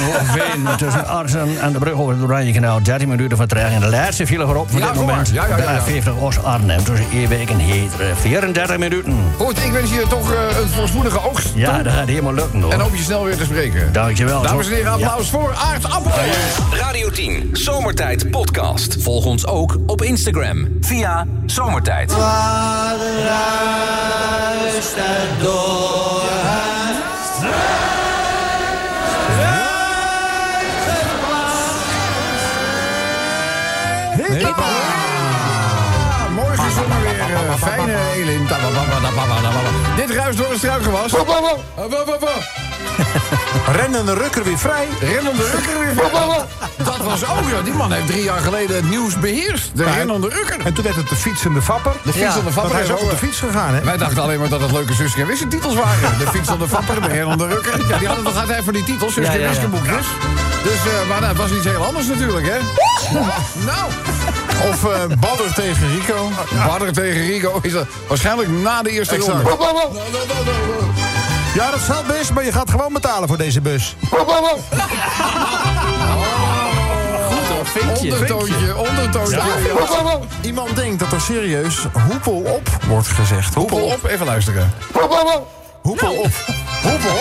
[0.06, 2.84] Hoogveen tussen Arsen en de brug over het Oranje Kanaal.
[2.84, 3.74] 13 minuten vertraging.
[3.76, 5.30] En de laatste file voorop van Ja, dit moment.
[5.34, 5.84] Ja, ja, ja, ja.
[5.86, 8.18] De A50 Oost-Arnhem tussen Eerbeek en Heteren.
[8.18, 9.14] 34 minuten.
[9.38, 11.50] Goed, ik wens je toch eh, een voorspoedige oogst.
[11.56, 12.72] Ja, dat gaat helemaal lukken hoor.
[12.72, 13.94] En hoop je snel weer te spreken.
[13.94, 14.42] Dankjewel.
[14.42, 15.54] Dames en heren, applaus voor
[15.90, 16.12] Appel.
[16.72, 18.96] Radio 10 Zomertijd Podcast.
[19.00, 22.14] Volg ons ook op Instagram via Zomertijd.
[34.58, 37.20] Ah, mooi gezongen weer.
[37.20, 38.48] eh, fijne Elin.
[39.96, 41.12] Dit ruist door een struikgewas.
[43.80, 44.88] Rennende rukker weer vrij.
[45.00, 45.96] Rennende Rukker weer.
[46.84, 49.72] Dat was, oh ja, die man heeft drie jaar geleden het nieuws beheerst.
[49.74, 50.60] De Rennende Rukker.
[50.66, 51.92] En toen werd het de fietsende vapper.
[52.04, 52.74] De fiets van de Want vapper.
[52.76, 53.82] hij is ook op de fiets gegaan, hè?
[53.82, 56.18] Wij dachten alleen maar dat het leuke Suske en titels waren.
[56.20, 57.88] De fiets van de vapper, de Rennende Rukker.
[57.88, 59.68] Ja, die hadden nog altijd voor die titels, Suske Ja, en ja, ja.
[59.68, 60.06] boekjes.
[60.64, 62.58] Dus, eh, maar nou, het was iets heel anders natuurlijk, hè?
[63.66, 63.92] Nou,
[64.72, 66.30] Of eh Badder tegen Rico.
[66.68, 69.48] Badder tegen Rico is dat waarschijnlijk na de eerste Exact.
[69.48, 69.56] ronde.
[71.56, 73.96] Ja, dat zal best, maar je gaat gewoon betalen voor deze bus.
[78.00, 79.36] Ondertoontje, ondertoontje.
[79.36, 80.20] Ja.
[80.42, 83.54] Iemand denkt dat er serieus hoepel op wordt gezegd.
[83.54, 84.74] Hoepel op, even luisteren.
[84.94, 85.48] Hoepel op.
[85.82, 86.14] Hoepel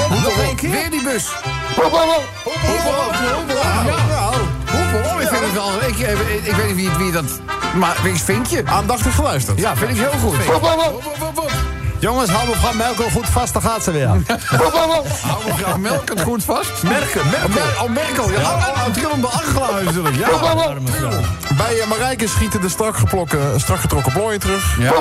[0.04, 0.70] op, Nog één keer?
[0.70, 1.28] weer die bus.
[1.76, 3.14] Hoepel op, hoepel op.
[4.08, 4.30] Ja,
[4.66, 5.20] hoepel op.
[5.20, 7.24] Ik vind het wel, ik, ik, ik weet niet wie, wie dat,
[7.74, 8.62] maar wie vind je?
[8.66, 9.58] Aandachtig geluisterd.
[9.58, 10.36] Ja, vind ik heel goed.
[11.98, 14.06] Jongens, hou mevrouw Melko goed vast, dan gaat ze weer.
[15.26, 16.82] Hou mevrouw Melk het goed vast.
[16.82, 17.48] Merken, Merkel.
[17.48, 18.30] Mer- oh, Merkel.
[18.30, 20.16] Ja, oh, oh, trillende argluizen natuurlijk.
[20.16, 20.74] Ja.
[21.56, 24.76] Bij uh, Marijke schieten de strak, geplokken, strak getrokken plooien terug.
[24.78, 24.92] Ja.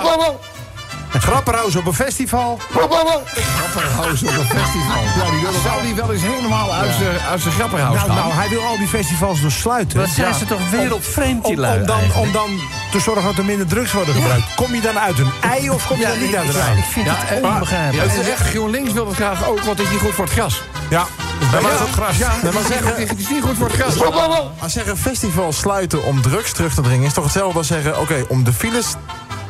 [1.22, 2.60] Grapperhaus op een festival.
[2.72, 5.04] Grapperhaus op een festival.
[5.16, 8.16] Ja, die zou die wel eens helemaal uit zijn zijn grapperhaus Nou, gaan?
[8.18, 10.00] nou, hij wil al die festivals dus sluiten.
[10.00, 12.50] Wat zijn ze toch wereldvreemd, die Om, om, dan, om dan
[12.92, 14.56] te zorgen dat er minder drugs worden gebruikt.
[14.56, 16.78] Kom je dan uit een ei of kom je dan niet uit een ei?
[16.78, 18.10] Ik vind Ja, het onbegrijpelijk.
[18.12, 20.26] Ja, het is echt, GroenLinks wil het graag ook, want het is niet goed voor
[20.26, 20.62] het gras.
[20.90, 21.06] Ja.
[21.52, 22.18] Maar dat gras.
[22.18, 24.14] Ja, Nee, maar het, is, zeggen, het is niet goed voor het gras.
[24.60, 27.06] als zeggen festivals sluiten om drugs terug te dringen...
[27.06, 28.86] is toch hetzelfde als zeggen, oké, om de files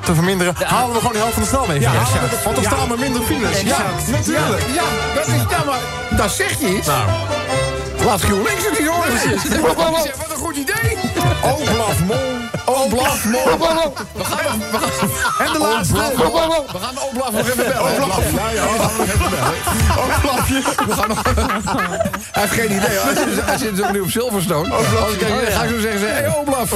[0.04, 0.56] te verminderen...
[0.66, 2.64] halen we gewoon die helft van de snelweg Ja, de- Want ja.
[2.64, 3.62] staan er minder files.
[3.62, 3.78] Ja,
[4.12, 4.64] natuurlijk.
[4.74, 4.84] Ja,
[5.16, 5.80] dat is, ja, maar
[6.18, 6.88] dat zegt je iets.
[6.88, 7.10] Nou,
[8.06, 9.20] Laat GroenLinks het niet horen.
[9.20, 10.98] Zeg, Wat een goed idee.
[11.74, 12.43] Blaf mol.
[12.66, 13.44] Oh, blaf mol.
[14.14, 15.94] We gaan, we gaan, En de laatste.
[15.94, 18.02] we gaan Oblaf nog even bellen.
[18.02, 18.32] Oblaf.
[18.32, 19.54] Ja, ja, we gaan nog even bellen.
[20.18, 20.62] Oblafje.
[20.88, 21.22] We gaan nog...
[22.32, 22.98] Hij heeft geen idee.
[22.98, 23.46] hoor.
[23.46, 24.74] Hij zit, hij nu op Silverstone.
[24.74, 26.72] Als ik denk, dan ga ik zo zeggen, hé, hey, Oblaf.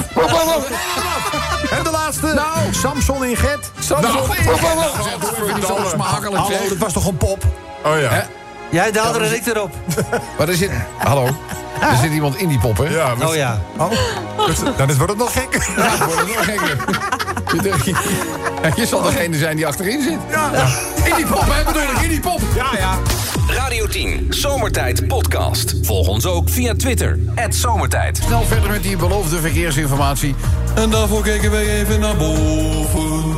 [1.70, 2.26] En de laatste.
[2.26, 2.74] Nou.
[2.74, 3.72] Samson in Get.
[3.80, 4.12] Samson.
[4.12, 4.28] Nou,
[6.00, 6.70] Hallo, zeg.
[6.70, 7.44] dat was toch een pop?
[7.86, 8.28] oh ja.
[8.72, 9.72] Jij daalde er ik erop.
[10.38, 10.72] Maar er zit...
[10.98, 11.26] Hallo.
[11.82, 12.84] Er zit iemand in die pop, hè?
[12.84, 13.62] Ja, maar- Oh ja.
[13.78, 13.92] Oh.
[14.78, 15.54] Dan is- wordt het nog gek.
[15.78, 16.78] Ja, ik word er nog gekker.
[18.76, 20.18] Je zal degene zijn die achterin zit.
[20.30, 20.52] Ja.
[21.04, 22.40] In die pop, hè, bedoel ik, in die pop.
[22.56, 22.98] Ja, ja.
[23.48, 25.74] Radio 10, Zomertijd Podcast.
[25.82, 27.20] Volg ons ook via Twitter.
[27.50, 28.20] Zomertijd.
[28.26, 30.36] Snel verder met die beloofde verkeersinformatie.
[30.76, 33.36] En daarvoor kijken wij even naar boven.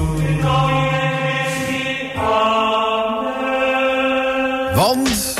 [4.80, 5.36] Want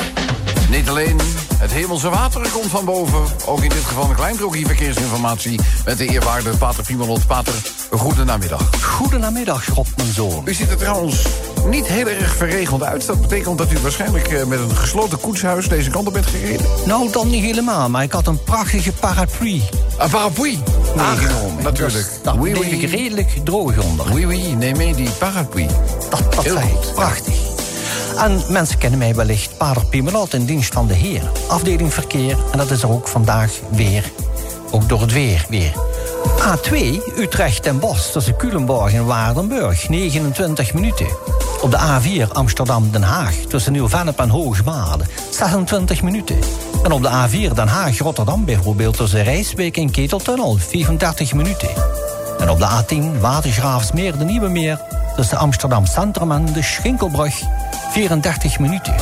[0.70, 1.20] niet alleen
[1.56, 3.22] het hemelse water komt van boven.
[3.46, 5.60] Ook in dit geval een klein brokje verkeersinformatie.
[5.84, 7.26] Met de eerwaarde Pater Piemelot.
[7.26, 7.54] Pater,
[7.90, 8.82] goede namiddag.
[8.82, 10.42] Goedenamiddag, God, mijn zoon.
[10.44, 11.26] U ziet er trouwens
[11.64, 13.06] niet heel erg verregeld uit.
[13.06, 16.66] Dat betekent dat u waarschijnlijk eh, met een gesloten koetshuis deze kant op bent gereden.
[16.86, 19.60] Nou, dan niet helemaal, maar ik had een prachtige paraplu
[19.98, 20.58] Een paraplu
[20.96, 21.62] meegenomen.
[21.62, 22.06] Natuurlijk.
[22.22, 22.80] Daar Oui, bleef oui.
[22.80, 24.12] ik redelijk droog onder.
[24.12, 25.66] Oui, oui, neem mee die paraplu.
[26.10, 26.94] Dat, dat Heel goed.
[26.94, 27.49] Prachtig.
[28.20, 31.22] En mensen kennen mij wellicht Pater Piemelot in dienst van de Heer.
[31.48, 32.36] Afdeling verkeer.
[32.52, 34.12] En dat is er ook vandaag weer.
[34.70, 35.72] Ook door het weer weer.
[36.38, 36.74] A2
[37.18, 39.88] Utrecht en Bos tussen Culemborg en Waardenburg.
[39.88, 41.06] 29 minuten.
[41.60, 45.04] Op de A4 Amsterdam-Den Haag tussen Nieuw-Vennep en Hoogmade.
[45.30, 46.38] 26 minuten.
[46.82, 50.56] En op de A4 Den Haag-Rotterdam bijvoorbeeld tussen Rijswijk en Keteltunnel.
[50.56, 51.68] 34 minuten.
[52.38, 54.80] En op de A10 Watergraafsmeer de Nieuwe Meer...
[55.16, 57.42] tussen Amsterdam Centrum en de Schinkelbrug
[57.90, 58.94] 34 minuten.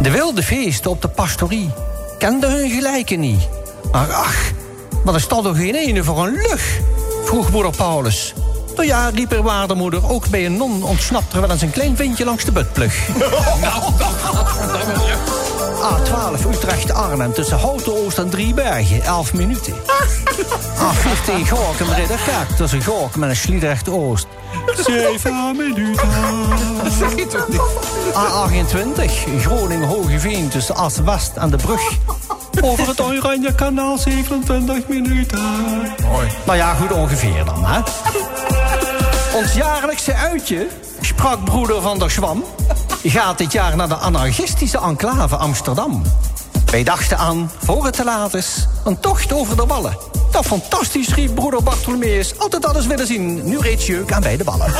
[0.00, 1.70] De wilde feesten op de pastorie
[2.18, 3.48] kenden hun gelijken niet.
[3.92, 4.52] Maar ach,
[5.04, 6.80] wat is dat toch geen ene voor een lucht?
[7.24, 8.32] vroeg moeder Paulus.
[8.74, 11.96] Nou ja, riep er waardemoeder, ook bij een non ontsnapt er wel eens een klein
[11.96, 13.08] ventje langs de butplug.
[15.86, 19.74] A12 Utrecht-Arnhem tussen Houten-Oost en Driebergen, 11 minuten.
[20.86, 24.26] A15 Gorkum Ridderkerk tussen Gorkum en Sliedrecht-Oost.
[24.86, 26.08] 7 minuten.
[28.24, 31.92] A28 Groningen-Hogeveen tussen As-West en de Brug.
[32.60, 35.40] Over het Oranje Kanaal 27 minuten.
[36.10, 36.28] Mooi.
[36.44, 37.80] Nou ja, goed ongeveer dan, hè?
[39.38, 40.66] Ons jaarlijkse uitje,
[41.00, 42.44] sprak broeder van der Schwam...
[43.10, 46.02] gaat dit jaar naar de anarchistische enclave Amsterdam.
[46.70, 49.96] Wij dachten aan, voor het te laat is, een tocht over de wallen.
[50.30, 52.38] Dat fantastisch, riep broeder Bartholomeus.
[52.38, 53.48] Altijd alles willen zien.
[53.48, 54.72] Nu reeds jeuk aan beide ballen.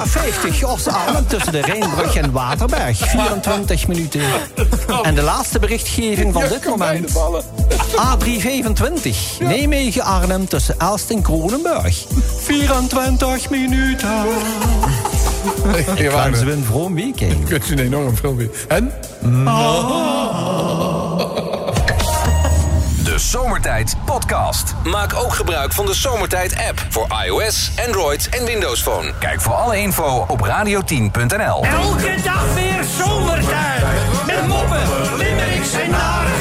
[0.00, 2.98] A50 Os-Arnhem tussen de Rijnbrug en Waterberg.
[2.98, 4.22] 24 minuten.
[5.02, 7.12] En de laatste berichtgeving van dit moment.
[7.96, 12.04] A325 Nijmegen-Arnhem tussen Elst en Kronenburg.
[12.36, 14.26] 24 minuten.
[15.42, 17.48] We een vroom weekend.
[17.48, 18.50] Kunt u een enorm filmpje.
[18.68, 18.92] En?
[23.04, 24.74] De Zomertijd Podcast.
[24.84, 29.12] Maak ook gebruik van de Zomertijd app voor iOS, Android en Windows Phone.
[29.18, 31.64] Kijk voor alle info op radio10.nl.
[31.64, 33.82] Elke dag weer zomertijd.
[34.26, 36.39] Met moppen, limmerings en narigheid.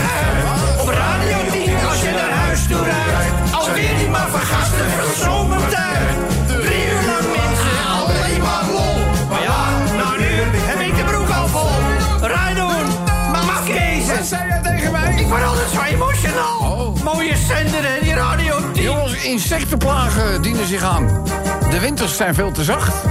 [19.60, 21.24] Jongens, insectenplagen dienen zich aan.
[21.70, 23.04] De winters zijn veel te zacht.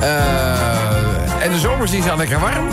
[0.00, 2.68] Eh, en de zomers die zijn lekker warm.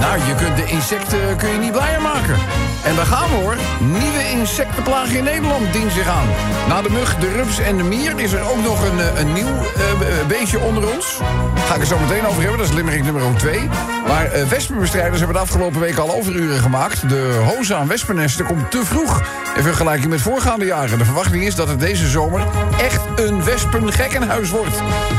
[0.00, 2.38] Nou, je kunt de insecten kun je niet blijer maken.
[2.84, 3.56] En daar gaan we hoor.
[3.80, 6.28] Nieuwe insectenplaag in Nederland dient zich aan.
[6.68, 9.32] Na de mug, de rups en de mier is er ook nog een, eh, een
[9.32, 11.20] nieuw eh, beestje onder ons.
[11.66, 13.68] Ga ik er zo meteen over hebben, dat is limerick nummer 2.
[14.06, 17.08] Maar eh, wespenbestrijders hebben de afgelopen weken al overuren gemaakt.
[17.08, 19.22] De hoze aan wespennesten komt te vroeg
[19.56, 20.98] in vergelijking met voorgaande jaren.
[20.98, 22.42] De verwachting is dat het deze zomer
[22.78, 24.76] echt een wespengekkenhuis wordt.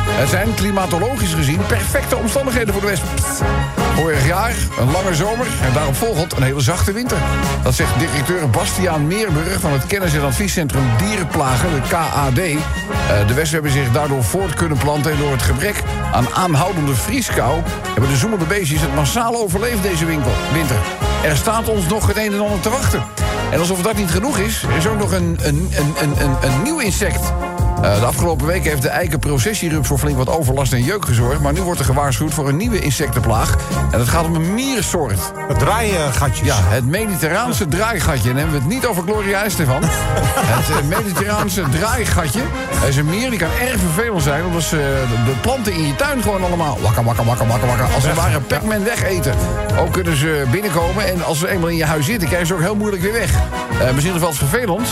[0.10, 3.81] Het zijn klimatologisch gezien perfecte omstandigheden voor de wespen.
[4.02, 7.18] Vorig jaar een lange zomer en daarop volgend een hele zachte winter.
[7.64, 12.38] Dat zegt directeur Bastiaan Meerburg van het Kennis- en Adviescentrum Dierenplagen, de KAD.
[12.38, 15.12] Eh, De wespen hebben zich daardoor voort kunnen planten...
[15.12, 15.84] en door het gebrek
[16.14, 17.62] aan aanhoudende vrieskou...
[17.86, 20.78] hebben de zoemende beestjes het massaal overleefd deze winter.
[21.24, 23.04] Er staat ons nog het een en ander te wachten.
[23.52, 26.80] En alsof dat niet genoeg is, is ook nog een, een, een, een, een nieuw
[26.80, 27.34] insect...
[27.82, 31.41] Uh, de afgelopen weken heeft de eikenprocessierups voor flink wat overlast en jeuk gezorgd.
[31.41, 33.58] Maar nu wordt er gewaarschuwd voor een nieuwe insectenplaag.
[33.91, 35.20] En het gaat om een miersoort.
[35.48, 36.48] Het draaigatjes.
[36.48, 38.30] Ja, het mediterraanse draaigatje.
[38.30, 39.82] En dan hebben we het niet over Gloria Estefan.
[39.86, 42.41] het uh, mediterraanse draaigatje.
[42.80, 44.46] Dat is een mier die kan erg vervelend zijn.
[44.46, 46.78] Omdat ze de, de planten in je tuin gewoon allemaal...
[46.82, 47.84] Wakka, wakka, wakka, wakka, wakka.
[47.94, 49.34] Als het ware Pac-Man wegeten.
[49.80, 51.08] Ook kunnen ze binnenkomen.
[51.08, 53.32] En als ze eenmaal in je huis zitten, krijgen ze ook heel moeilijk weer weg.
[53.82, 54.88] Uh, misschien nog wel eens vervelend.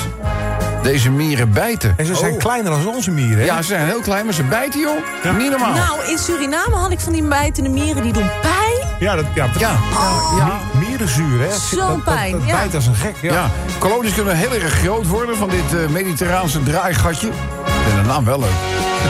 [0.84, 1.94] Deze mieren bijten.
[1.98, 2.38] En ze zijn Oh.
[2.40, 3.44] kleiner dan onze mieren, hè?
[3.46, 5.38] Ja, ze zijn heel klein, maar ze bijten, joh.
[5.38, 5.74] Niet normaal.
[5.74, 8.88] Nou, in Suriname had ik van die bijtende mieren die doen pijn.
[9.00, 9.72] Ja, dat, ja, Ja,
[10.38, 10.60] ja.
[10.80, 11.50] Mierenzuur, hè?
[11.50, 12.56] Dat Zo'n dat- dat- pijn, Dat ja.
[12.58, 13.34] bijt als een gek, ja.
[13.34, 13.50] ja.
[13.78, 17.30] Kolonies kunnen heel erg groot worden van dit eh, mediterraanse draaigatje.
[17.90, 18.50] Vind de naam wel leuk.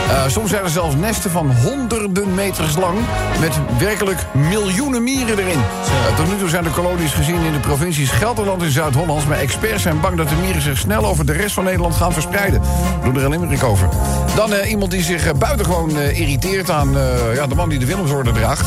[0.08, 2.98] Eh, soms zijn er zelfs nesten van honderden meters lang...
[3.40, 5.58] met werkelijk miljoenen mieren erin.
[5.58, 9.28] Eh, tot nu toe zijn de kolonies gezien in de provincies Gelderland en Zuid-Holland...
[9.28, 12.12] maar experts zijn bang dat de mieren zich snel over de rest van Nederland gaan
[12.12, 12.62] verspreiden.
[13.04, 13.88] Doe er een limerick over.
[14.34, 16.92] Dan eh, iemand die zich buitengewoon irriteert aan
[17.34, 18.66] ja, de man die de Willemsorde draagt.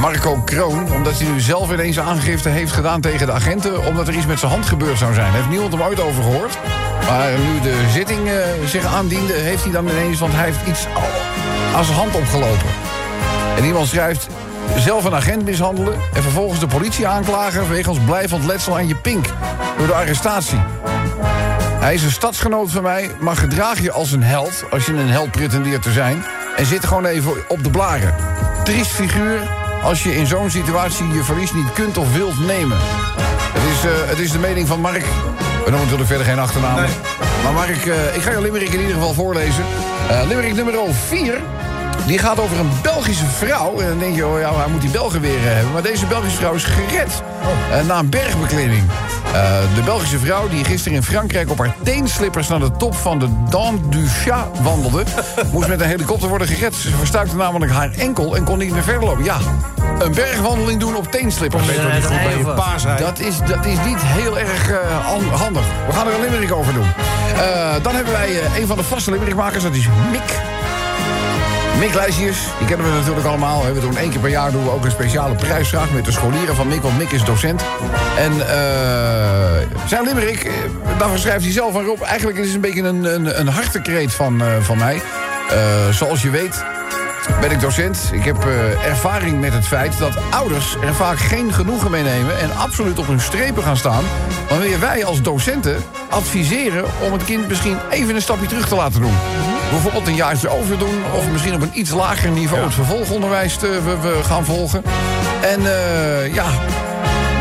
[0.00, 3.86] Marco Kroon, omdat hij nu zelf ineens aangifte heeft gedaan tegen de agenten...
[3.86, 5.32] omdat er iets met zijn hand gebeurd zou zijn.
[5.32, 6.58] Heeft niemand hem ooit over gehoord.
[7.08, 8.34] Maar nu de zitting eh,
[8.66, 10.18] zich aandiende, heeft hij dan ineens...
[10.18, 10.86] want hij heeft iets
[11.74, 12.68] aan zijn hand opgelopen.
[13.56, 14.26] En iemand schrijft
[14.76, 15.94] zelf een agent mishandelen...
[16.14, 17.68] en vervolgens de politie aanklagen...
[17.70, 19.26] wegens blijvend letsel aan je pink
[19.78, 20.60] door de arrestatie.
[21.78, 24.64] Hij is een stadsgenoot van mij, maar gedraag je als een held...
[24.70, 26.24] als je een held pretendeert te zijn...
[26.56, 28.14] en zit gewoon even op de blaren.
[28.64, 32.76] Triest figuur als je in zo'n situatie je verlies niet kunt of wilt nemen.
[33.52, 35.02] Het is, eh, het is de mening van Mark.
[35.02, 36.74] We noemen natuurlijk verder geen achternaam.
[37.42, 39.64] Maar Mark, eh, ik ga je Limerick in ieder geval voorlezen.
[40.08, 40.74] Eh Limerick nummer
[41.08, 41.40] 4...
[42.06, 43.78] Die gaat over een Belgische vrouw.
[43.80, 45.72] En dan denk je, oh ja, hij moet die Belgen weer eh, hebben.
[45.72, 47.22] Maar deze Belgische vrouw is gered
[47.72, 48.82] eh, na een bergbeklimming.
[49.32, 52.48] Eh, de Belgische vrouw die gisteren in Frankrijk op haar teenslippers...
[52.48, 55.04] naar de top van de Dent du Chat wandelde...
[55.52, 56.74] moest met een helikopter worden gered.
[56.74, 59.24] Ze verstuikte namelijk haar enkel en kon niet meer verder lopen.
[59.24, 59.36] Ja,
[59.98, 61.66] een bergwandeling doen op teenslippers.
[61.66, 63.00] Weet je niet goed bij je pa zijn.
[63.00, 65.64] Dat is, dat is niet heel erg eh, han- handig.
[65.86, 66.86] We gaan er een limerick over doen.
[67.36, 70.55] Eh, dan hebben wij eh, een van de vaste limerickmakers, dat is Mick.
[71.78, 73.72] Mick Lijsjes, die kennen we natuurlijk allemaal.
[73.72, 75.90] We doen één keer per jaar doen we ook een speciale prijsvraag...
[75.90, 77.62] met de scholieren van Mick, want Mick is docent.
[78.18, 79.36] En eh
[79.86, 80.52] zijn limerick, eh,
[80.98, 82.02] daarvan schrijft hij zelf aan Rob...
[82.02, 85.00] eigenlijk is het een beetje een, een, een hartekreet van, eh, van mij.
[85.90, 86.64] Zoals je weet
[87.40, 88.10] ben ik docent.
[88.12, 92.38] Ik heb eh, ervaring met het feit dat ouders er vaak geen genoegen mee nemen...
[92.38, 94.04] en absoluut op hun strepen gaan staan...
[94.48, 99.00] wanneer wij als docenten adviseren om het kind misschien even een stapje terug te laten
[99.00, 99.14] doen.
[99.70, 102.62] Bijvoorbeeld een jaartje overdoen of misschien op een iets lager niveau...
[102.62, 104.82] het vervolgonderwijs te, we, we gaan volgen.
[105.42, 106.46] En eh, ja,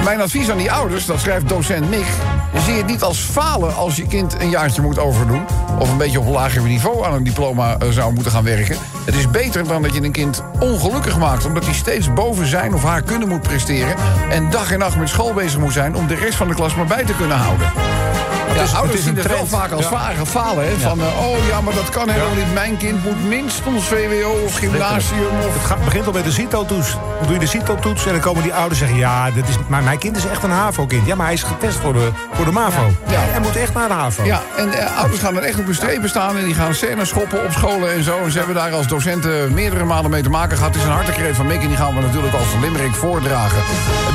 [0.03, 2.07] mijn advies aan die ouders, dat schrijft docent Mick...
[2.61, 5.45] zie het niet als falen als je kind een jaartje moet overdoen...
[5.79, 8.77] of een beetje op een lager niveau aan een diploma eh, zou moeten gaan werken.
[9.05, 11.45] Het is beter dan dat je een kind ongelukkig maakt...
[11.45, 13.95] omdat hij steeds boven zijn of haar kunnen moet presteren...
[14.29, 15.95] en dag en nacht met school bezig moet zijn...
[15.95, 17.71] om de rest van de klas maar bij te kunnen houden.
[18.53, 20.25] Ja, het ouders zien het wel vaak als Ja.
[20.25, 20.67] falen.
[20.67, 20.77] Hè?
[20.79, 22.53] Van, eh, oh ja, maar dat kan helemaal niet.
[22.53, 25.53] Mijn kind moet minstens VWO of gymnasium of...
[25.53, 26.91] Het gaat, begint al met de CITO-toets.
[26.91, 28.97] Dan doe je de CITO-toets en dan komen die ouders zeggen...
[28.97, 31.05] ja, dit is, maar mijn kind is echt een HAVO-kind.
[31.07, 32.93] Ja, maar hij is getest voor de, voor de MAVO.
[33.07, 33.19] Ja.
[33.19, 34.23] Hij moet echt naar de HAVO.
[34.23, 36.37] Ja, en eh, ouders gaan er echt op hun strepen staan...
[36.37, 38.17] en die gaan scènes schoppen op scholen en zo.
[38.23, 40.73] En ze hebben daar als docenten meerdere malen mee te maken gehad.
[40.73, 43.57] Het is een hartekreet van Mick en die gaan we natuurlijk als Limerick voordragen.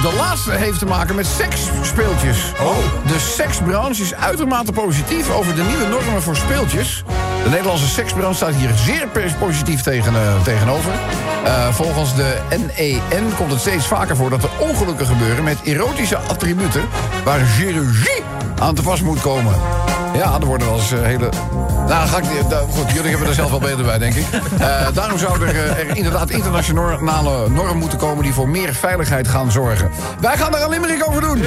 [0.03, 2.53] De laatste heeft te maken met seksspeeltjes.
[2.61, 2.77] Oh.
[3.07, 7.04] De seksbranche is uitermate positief over de nieuwe normen voor speeltjes.
[7.44, 10.92] De Nederlandse seksbranche staat hier zeer positief tegen, eh, tegenover.
[11.44, 16.16] Eh, volgens de NEN komt het steeds vaker voor dat er ongelukken gebeuren met erotische
[16.16, 16.83] attributen
[17.24, 18.22] waar chirurgie
[18.59, 19.54] aan te pas moet komen.
[20.14, 21.28] Ja, er worden wel eens eh, hele...
[21.87, 24.26] Nou, ga ik, nou, goed, jullie hebben er zelf wel beter bij, denk ik.
[24.94, 28.24] Daarom zou er, er inderdaad internationale normen moeten komen...
[28.24, 29.90] die voor meer veiligheid gaan zorgen.
[30.20, 31.42] Wij gaan daar een limerick over doen.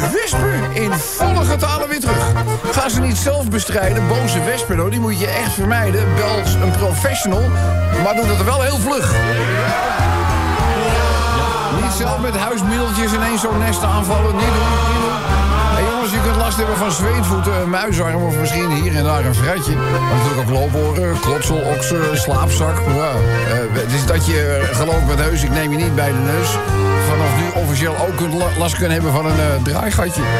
[0.00, 2.32] De in volle getalen weer terug.
[2.70, 6.14] Ga ze niet zelf bestrijden, boze wespen, hoor, die moet je echt vermijden.
[6.14, 7.48] Bel een professional,
[8.02, 9.12] maar doe dat wel heel vlug.
[11.82, 14.36] Niet zelf met huismiddeltjes ineens zo'n nest aanvallen.
[14.36, 15.07] Niet doen.
[16.08, 19.74] Jongens, je kunt last hebben van zweetvoeten, muisarm of misschien hier en daar een vratje.
[19.76, 22.76] Maar natuurlijk ook looporen, klotsel, oksen, slaapzak.
[22.96, 26.08] Ja, eh, het is dat je eh, geloof met heus, ik neem je niet bij
[26.08, 26.48] de neus.
[27.08, 30.22] Vanaf nu officieel ook kunt la- last kunnen hebben van een eh, draaigatje.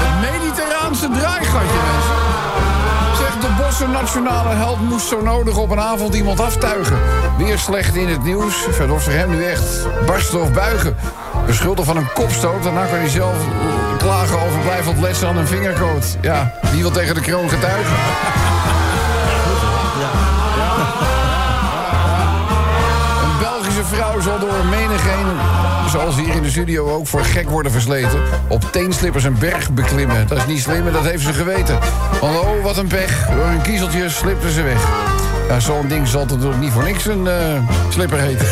[0.00, 2.27] Het mediterraanse draaigatje, mensen.
[3.78, 6.98] Bosse nationale held moest zo nodig op een avond iemand aftuigen.
[7.36, 8.54] Weer slecht in het nieuws.
[8.70, 10.96] Verdof er hem nu echt barsten of buigen.
[11.46, 12.62] Beschuldigd van een kopstoot.
[12.62, 13.36] Daarna kan hij zelf
[13.98, 16.16] klagen over blijvend lessen aan een vingerkoot.
[16.20, 17.94] Ja, wie wil tegen de kroon getuigen?
[23.24, 25.26] Een Belgische vrouw zal door menigeen,
[26.00, 28.20] zoals hier in de studio ook, voor gek worden versleten.
[28.48, 30.26] Op teenslippers een berg beklimmen.
[30.28, 31.78] Dat is niet slim en dat heeft ze geweten.
[32.20, 33.26] Want oh, wat een pech.
[33.26, 34.88] Door een kiezeltje slipte ze weg.
[35.48, 38.46] Ja, zo'n ding zal natuurlijk niet voor niks een eh, slipper heten.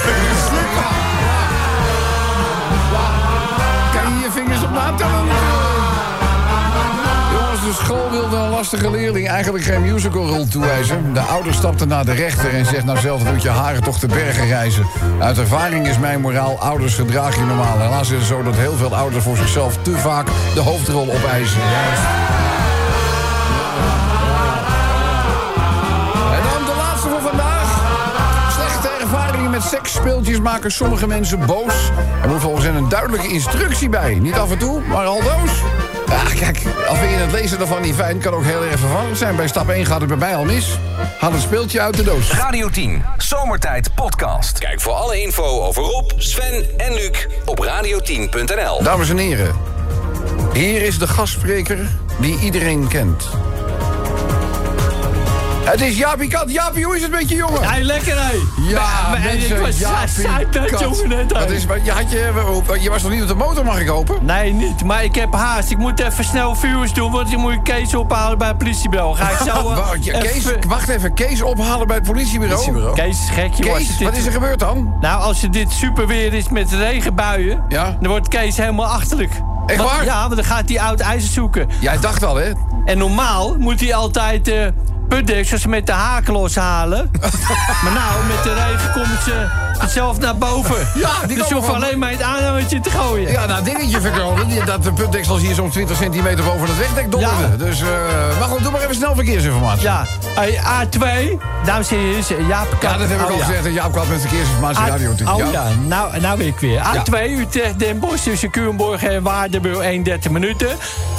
[8.56, 11.12] Lastige leerling eigenlijk geen musicalrol toewijzen.
[11.14, 14.06] De ouder stapte naar de rechter en zegt nou zelf moet je haren toch te
[14.06, 14.86] bergen reizen.
[15.20, 17.78] Uit ervaring is mijn moraal, ouders gedraag je normaal.
[17.78, 21.60] Helaas is het zo dat heel veel ouders voor zichzelf te vaak de hoofdrol opeisen.
[26.32, 27.80] En dan de laatste voor vandaag.
[28.52, 31.90] Slechte ervaringen met seksspeeltjes maken sommige mensen boos.
[32.22, 34.14] Er moet volgens hen een duidelijke instructie bij.
[34.14, 35.62] Niet af en toe, maar aldoos.
[36.08, 38.18] Ja, kijk, al vind je het lezen daarvan niet fijn...
[38.18, 39.36] kan ook heel erg verwarrend zijn.
[39.36, 40.78] Bij stap 1 gaat het bij mij al mis.
[41.18, 42.32] Haal het speeltje uit de doos.
[42.32, 44.58] Radio 10, Zomertijd Podcast.
[44.58, 48.82] Kijk voor alle info over Rob, Sven en Luc op radio10.nl.
[48.82, 49.54] Dames en heren,
[50.52, 51.78] hier is de gastspreker
[52.20, 53.28] die iedereen kent.
[55.66, 56.50] Het is Jaapie Kat.
[56.50, 57.62] Jaapie, hoe is het met je jongen?
[57.62, 58.32] Hij lekker, hé.
[58.68, 60.80] Ja, maar mensen, ik was Jaapie saai net, Kat.
[60.80, 63.86] jongen, net, is, je, had je, je was nog niet op de motor, mag ik
[63.88, 64.24] hopen?
[64.24, 64.84] Nee, niet.
[64.84, 65.70] Maar ik heb haast.
[65.70, 69.16] Ik moet even snel vuurs doen, want ik moet Kees ophalen bij het politiebureau.
[69.16, 69.44] Ga ik zo...
[69.70, 72.94] eh, Wacht, je- Kees, even- wacht even, Kees ophalen bij het politiebureau.
[72.94, 74.94] Kees is gek, Kees, het dit- wat is er gebeurd dan?
[75.00, 77.64] Nou, als het dit superweer is met regenbuien...
[77.68, 77.96] Ja?
[78.00, 79.32] dan wordt Kees helemaal achterlijk.
[79.66, 80.04] Echt Want- waar?
[80.04, 81.68] Ja, want dan gaat hij oud ijzer zoeken.
[81.80, 82.52] Jij dacht al, hè?
[82.84, 84.66] En normaal moet hij altijd eh
[85.08, 87.10] putdeksels met de haken loshalen.
[87.82, 90.76] maar nou, met de regen komt ze zelf naar boven.
[90.94, 93.32] Ja, die dus komen je hoeft alleen maar het aanhangertje te gooien.
[93.32, 94.66] Ja, nou, dingetje verkopen.
[94.66, 97.50] Dat de puntdeksels hier zo'n 20 centimeter boven het wegdek donderden.
[97.50, 97.56] Ja.
[97.56, 97.86] Dus, eh
[98.38, 99.82] maar goed, doe maar even snel verkeersinformatie.
[99.82, 101.32] Ja, hey, A2,
[101.64, 103.44] dames en heren, Jaap Ja, dat heb ik Oh, al ja.
[103.44, 103.74] gezegd.
[103.74, 105.28] Jaap kwam met verkeersinformatie A- radio 10.
[105.28, 106.72] Oh ja, nou, nou weet ik weer.
[106.72, 106.94] Ja.
[107.04, 110.68] A2 Utrecht Den Bosch tussen Culemborg en Waardenburg 31 minuten.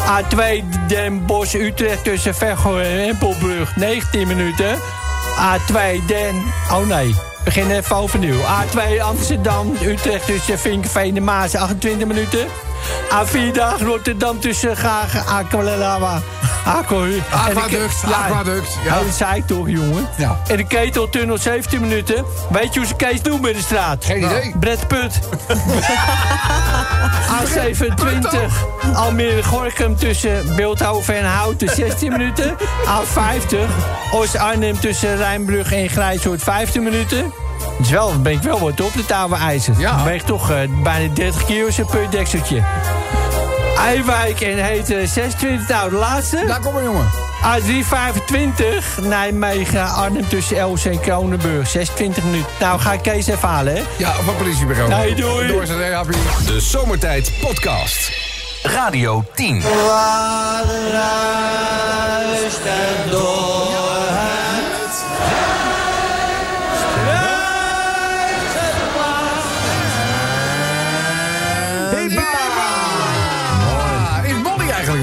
[0.05, 4.77] A2 Den Bosch Utrecht tussen Veghel en Empelbrug 19 minuten.
[5.37, 6.35] A2 Den...
[6.71, 8.39] Oh nee, begin even overnieuw.
[8.41, 12.47] A2 Amsterdam Utrecht tussen Vinkenveen en Maas 28 minuten.
[13.09, 16.21] A4 Dagen Rotterdam tussen Graag Aqualava.
[16.65, 18.93] Aqua, Aquaduct, aquaduct, ja.
[18.93, 19.03] Ja.
[19.03, 20.07] dat zei ik toch, jongen.
[20.17, 20.39] Ja.
[20.47, 22.25] En de keteltunnel 17 minuten.
[22.49, 24.05] Weet je hoe ze Kees noemen in de straat?
[24.05, 24.53] Geen idee.
[24.59, 25.19] Brett Put.
[27.37, 28.37] A27
[28.93, 32.55] Almere Gorkum tussen Beeldhoven en Houten 16 minuten.
[32.85, 33.57] A50
[34.11, 37.33] Oost-Arnhem tussen Rijnbrug en Grijshoort 15 minuten.
[37.77, 39.73] Dus wel, ben ik wel wat op de tafel ijzer.
[39.77, 40.03] Ja.
[40.03, 42.63] Weegt toch eh, bijna 30 kilo zijn putdekseltje.
[43.77, 45.67] Eiwijk en Heten 26.
[45.67, 46.43] Nou, de laatste.
[46.47, 47.09] Daar kom maar, jongen.
[47.43, 51.67] A325 Nijmegen, Arnhem tussen Els en Kronenburg.
[51.67, 52.49] 26 minuten.
[52.59, 53.81] Nou, ga ik Kees even halen, hè?
[53.97, 54.89] Ja, van het politiebureau.
[54.89, 55.47] Nee, doei.
[55.47, 56.05] Door zijn.
[56.45, 58.11] De Zomertijd Podcast.
[58.63, 59.63] Radio 10.
[59.89, 60.59] Ah,
[62.47, 62.57] Is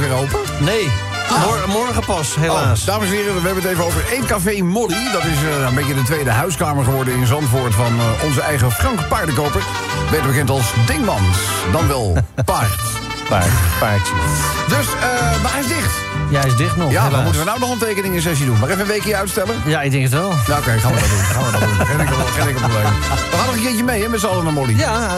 [0.01, 0.65] eigenlijk weer open?
[0.65, 0.91] Nee,
[1.47, 2.81] mor- morgen pas, helaas.
[2.81, 5.11] Oh, dames en heren, we hebben het even over één café Molly.
[5.13, 7.75] Dat is eh, een beetje de tweede huiskamer geworden in Zandvoort...
[7.75, 9.63] van eh, onze eigen Frank Paardenkoper.
[10.11, 11.39] Beter bekend als Dingmans.
[11.73, 12.81] Dan wel paard.
[13.29, 13.47] Paard,
[13.79, 14.13] paardje.
[14.69, 15.95] Dus, eh, maar hij is dicht.
[16.31, 17.23] Jij is dicht nog, Ja, dan helaas.
[17.25, 18.59] moeten we nou nog een tekeningensessie doen.
[18.59, 19.55] Maar even een weekje uitstellen.
[19.65, 20.29] Ja, ik denk het wel.
[20.49, 21.19] Nou, oké, gaan we dat doen.
[21.19, 21.87] Gaan we dat doen.
[21.87, 22.83] Geen enkel, probleem.
[23.31, 24.79] We gaan nog een keertje mee, hè, met z'n allen naar Molly.
[24.79, 25.17] Ja,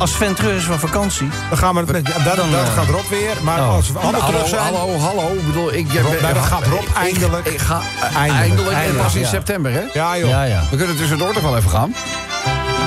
[0.00, 1.28] als Sven terug is van vakantie.
[1.48, 3.34] Dan gaan we, met, ja, dat, Dan, dat eh, gaat Rob weer.
[3.42, 3.74] Maar oh.
[3.74, 4.74] als we allemaal hallo, terug zijn...
[4.74, 5.32] hallo, hallo.
[5.32, 5.92] Ik bedoel, ik...
[5.92, 7.46] Rob, nee, dat gaat Rob ik- eindelijk.
[7.46, 8.32] Ik ga eh, Eindelijk.
[8.40, 9.28] eindelijk, en Eindelijk, pas in ja.
[9.28, 9.82] september, hè?
[9.92, 10.28] Ja, joh.
[10.28, 10.62] Ja, ja.
[10.70, 11.94] We kunnen tussendoor toch wel even gaan?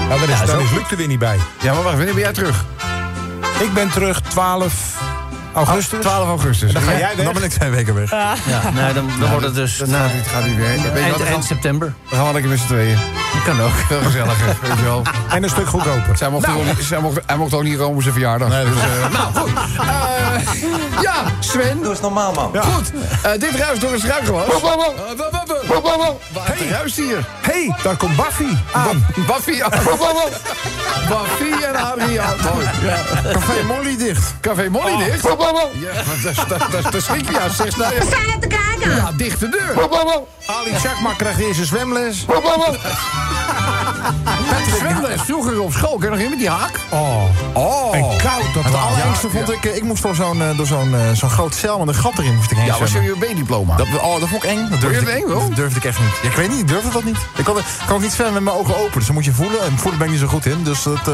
[0.10, 1.38] Ja, dan is, dan is Luc er weer niet bij.
[1.62, 2.66] Ja, maar wacht, wanneer ben jij terug?
[3.60, 4.74] Ik ben terug 12
[5.54, 6.00] augustus.
[6.02, 6.72] 12 augustus.
[6.74, 7.26] Dan ga Ja, jij weg.
[7.26, 8.10] Dan ben ik twee weken weg.
[8.12, 8.36] Ja,
[8.74, 10.76] nee, dan, dan wordt het dus Dat na gaat niet, gaat niet weer.
[10.76, 11.94] Wat, eind, gaan, eind september.
[12.10, 12.98] dan gaan we lekker met z'n tweeën.
[13.34, 13.72] Dat kan ook.
[13.88, 15.02] Veel gezelliger, weet je wel.
[15.30, 16.18] En een stuk goedkoper.
[16.18, 18.50] Zij mocht, ook niet, zij mocht, hij mocht ook niet komen op zijn verjaardag.
[18.50, 19.50] dus, eh, nou, goed.
[19.80, 21.78] Eh, ja, Sven.
[21.82, 22.52] Doe eens normaal, man.
[22.64, 22.92] Goed.
[23.24, 24.46] Eh, dit ruist door een struikgewas.
[24.46, 24.62] Uh,
[26.34, 27.26] Wat ruist hier?
[27.42, 29.06] Hé, hey, daar komt Buffy aan.
[29.16, 29.62] Buffy.
[31.08, 32.36] Buffy en Adriaan.
[32.54, 32.66] Mooi.
[32.82, 32.98] Ja.
[33.32, 34.34] Café Molly dicht.
[34.42, 35.22] Café Molly dicht.
[35.82, 37.32] Ja, dat is- schrik je.
[37.34, 37.94] Ja, zeg nou.
[38.00, 38.96] We staan te kijken.
[38.96, 39.90] Ja, dicht de deur.
[40.46, 42.26] Ali Chakma krijgt eerst een zwemles.
[44.50, 45.98] Patrick Zwemles, vroeger op school.
[45.98, 46.80] Ken je nog in met die haak?
[46.90, 47.24] Oh,
[47.54, 47.96] Oh.
[47.96, 48.82] en koud dat Het was.
[48.82, 51.80] allerengste vond ik, eh, ik moest door zo'n eh, door zo'n eh, zo'n groot cel
[51.80, 53.76] met een gat erin moest ik heen Ja, was je B-diploma?
[53.76, 54.70] Dat, oh, dat vond ik eng.
[54.70, 56.10] Dat durfde, het ik, dat durfde ik echt niet.
[56.22, 57.18] Ja, ik weet niet, ik durfde dat niet.
[57.36, 58.94] Ik kon, kan ook niet zwemmen met mijn ogen open.
[58.98, 59.62] Dus dan moet je voelen.
[59.62, 60.64] En voelen ben ik niet zo goed in.
[60.64, 61.08] Dus dat...
[61.08, 61.14] eh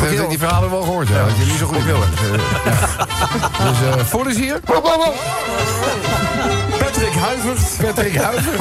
[0.00, 1.24] Nee, dat die verhalen wel gehoord, ja.
[1.24, 1.98] Dat je niet zo goed wil.
[3.62, 4.60] Dus eh voor is hier.
[6.78, 7.58] Patrick huivert.
[7.82, 8.56] Patrick Huivers.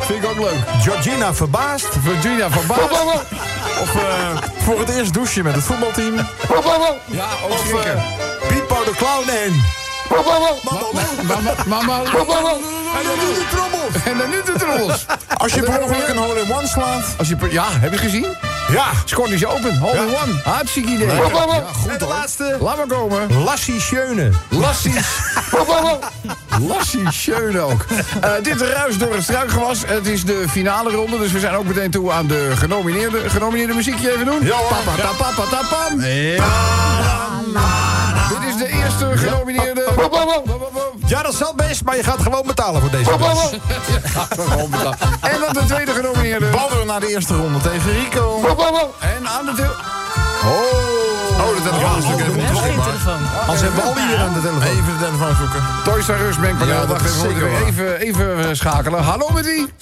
[0.00, 0.82] Vind ik ook leuk.
[0.82, 1.86] Georgina verbaasd.
[2.02, 2.80] Virginia van Baas.
[3.80, 4.02] Of eh,
[4.64, 6.14] voor het eerst douchen met het voetbalteam.
[7.04, 7.96] Ja, ook Of schrikken.
[7.96, 9.84] eh, Pipo de Clown en...
[10.10, 12.02] Mama, mama.
[12.98, 14.04] En dan nu de trommels.
[14.04, 15.06] En dan nu de trommels.
[15.36, 17.04] Als je per ongeluk een hole-in-one slaat...
[17.18, 18.26] Als je, ja, heb je gezien?
[18.72, 20.40] Ja, Scottish Open, hole in one.
[20.44, 21.06] Hartstikke idee.
[21.06, 21.12] Ja,
[21.72, 22.14] goed En de hoor.
[22.14, 22.56] laatste...
[22.60, 23.42] Laat maar komen.
[23.42, 24.30] Lassie Schöne.
[24.48, 24.94] Lassie.
[26.68, 27.84] Lassie Schöne ook.
[28.20, 29.78] Eh, dit ruist door het struikgewas.
[29.86, 33.74] Het is de finale ronde, dus we zijn ook meteen toe aan de genomineerde, genomineerde
[33.74, 34.44] muziekje even doen.
[34.44, 34.56] Ja.
[34.56, 35.98] Papa, ta, papa, ta, pam.
[38.28, 39.84] Dit is de eerste genomineerde.
[41.06, 43.10] Ja, dat zal best, maar je gaat gewoon betalen voor deze.
[45.20, 46.46] En dan de tweede genomineerde.
[46.46, 48.40] Balder naar de eerste ronde tegen Rico.
[49.00, 49.70] En aan de deel.
[51.38, 52.94] Oh, de telefoon is natuurlijk even niet beschikbaar.
[53.40, 54.62] Anders hebben we al hier aan de telefoon.
[54.62, 55.62] Even de telefoon zoeken.
[55.84, 56.74] Toys R Us Mengpaneel.
[56.74, 59.02] Ja, dat is even, we moeten zeker weer even, even eh, schakelen.
[59.02, 59.72] Hallo met wie?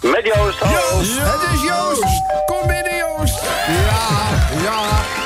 [0.00, 0.98] Met Joost, hallo.
[0.98, 2.04] Het is Joost.
[2.46, 3.40] Kom binnen, Joost.
[3.66, 5.19] Ja, ja.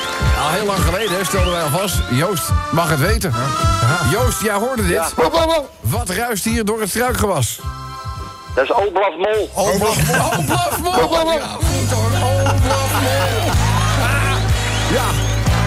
[0.45, 1.95] Al heel lang geleden, stelden wij al vast.
[2.11, 3.33] Joost mag het weten.
[4.11, 5.13] Joost, jij hoorde dit.
[5.79, 7.59] Wat ruist hier door het struikgewas?
[8.55, 9.49] Dat is Oblaf Mol.
[9.53, 10.13] Oh, Blaf Mol.
[11.33, 12.11] Ja, goed hoor.
[14.91, 15.07] Ja.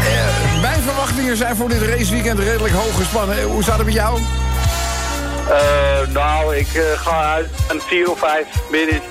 [0.05, 3.43] Eh, mijn verwachtingen zijn voor dit raceweekend redelijk hoog gespannen.
[3.43, 4.21] Hoe staat het met jou?
[5.49, 9.03] Eh, nou, ik eh, ga uit een 4 of 5, meer niet.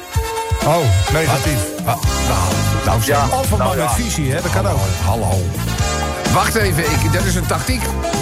[0.66, 1.60] Oh, negatief.
[1.86, 2.00] nou,
[2.88, 3.02] nou.
[3.06, 3.28] Ja.
[3.32, 4.42] Of een man Nou, met visie, hè?
[4.42, 4.80] Dat kan ook.
[5.06, 5.46] Hallo.
[6.34, 7.82] Wacht even, ik, dat is een tactiek.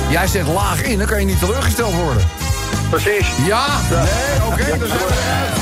[0.10, 2.24] Jij zet laag in, dan kan je niet teleurgesteld worden.
[2.90, 3.28] Precies.
[3.46, 3.66] Ja?
[3.90, 5.54] Nee, oké, dan zijn we eruit.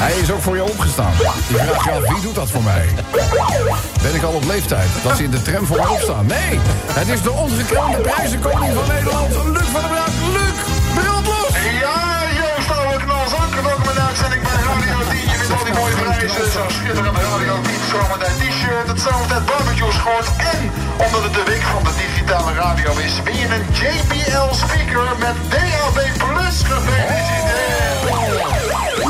[0.00, 1.12] Hij is ook voor je opgestaan.
[1.48, 2.88] Je vraagt je af, wie doet dat voor mij?
[4.02, 4.88] Ben ik al op leeftijd?
[5.02, 6.26] Dat ze in de tram voor mij opstaan?
[6.26, 6.58] Nee,
[6.92, 10.12] het is de ongekroonde prijzenkoning van Nederland, Luc van der Braak.
[10.32, 10.56] Luc,
[10.94, 11.54] brand los!
[11.80, 13.50] Ja, Joost, oude knalzak.
[13.62, 13.87] Welkom
[15.78, 16.50] mooie prijzen.
[16.50, 20.28] Zo schitterende Radio 10 zomertijd t-shirt, het zomertijd barbecue schort.
[20.52, 20.60] En
[21.06, 25.98] omdat het de week van de digitale radio is, je een JBL speaker met DAB
[26.22, 26.56] Plus.
[26.70, 28.00] Gefeliciteerd.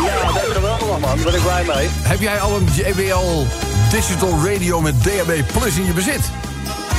[0.07, 1.16] Ja, dat is geweldig, man.
[1.16, 1.89] Daar ben ik blij mee.
[2.12, 3.47] Heb jij al een JBL
[3.91, 6.31] Digital Radio met DAB Plus in je bezit?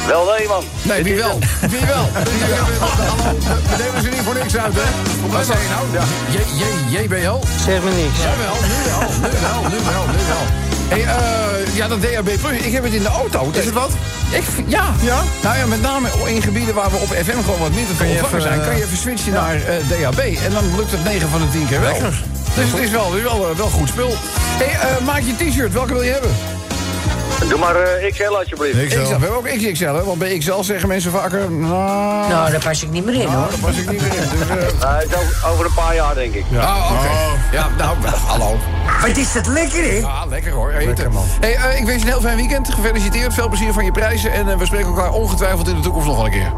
[0.08, 0.64] Wel nee, man.
[0.82, 1.40] Nee, wie wel?
[1.74, 2.06] Wie wel?
[2.32, 2.66] Wie wel?
[2.80, 3.38] Hallo,
[3.70, 4.88] we nemen ze niet voor niks uit, hè?
[5.28, 6.06] Wat zei je nou?
[6.30, 7.38] J, J, JBL?
[7.66, 8.18] Zeg me niks.
[8.28, 10.46] Jawel, nu wel, nu wel, nu wel, nu wel.
[10.90, 13.50] Hey, eh, ja, dat DAB Plus, ik heb het in de auto.
[13.54, 13.90] Is het wat?
[14.32, 14.94] Ik, ja.
[15.02, 15.22] ja.
[15.44, 18.10] Nou ja, met name in gebieden waar we op FM gewoon wat minder te je
[18.10, 18.60] ontvangen even, zijn...
[18.60, 20.20] eh, kan je even switchen naar eh, DAB.
[20.20, 21.92] En dan lukt het 9 van de 10 keer wel.
[21.92, 22.22] Lekker.
[22.56, 24.14] Dus het is wel, wel, eh, wel goed spul.
[24.58, 26.32] Hey, eh, maak je t-shirt, welke wil je hebben?
[27.48, 28.88] Doe maar eh, XL alsjeblieft.
[28.88, 29.00] XL.
[29.00, 30.04] We hebben ook XXL, hè?
[30.04, 31.52] Want bij XL zeggen mensen vaker...
[31.52, 33.48] Nou, Nou, daar pas ik niet meer in, hoor.
[33.50, 34.30] daar pas ik niet meer in.
[34.30, 36.46] Dus, eh, is over- een paar jaar, denk ik.
[36.60, 37.10] Ah, oké.
[37.58, 38.58] Ja, nou, hallo.
[39.02, 39.96] Wat is dat lekker, hè?
[39.98, 40.72] Ja, lekker hoor.
[40.72, 41.12] Eten.
[41.40, 42.74] Hey, eh, ik wens je een heel fijn weekend.
[42.74, 43.34] Gefeliciteerd.
[43.34, 44.32] Veel plezier van je prijzen.
[44.32, 46.52] En we spreken elkaar ongetwijfeld in de toekomst nog wel een keer.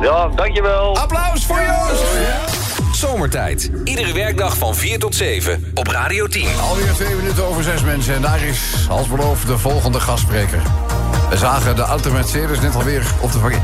[0.00, 0.96] Ja, dankjewel.
[0.98, 2.63] Applaus voor Joost!
[3.10, 3.70] Zomertijd.
[3.84, 6.46] Iedere werkdag van 4 tot 7 op Radio 10.
[6.60, 8.14] Alweer twee minuten over zes mensen.
[8.14, 10.62] En daar is, als beloofd, de volgende gastspreker.
[11.30, 13.62] We zagen de auto Mercedes net alweer op de parkeer.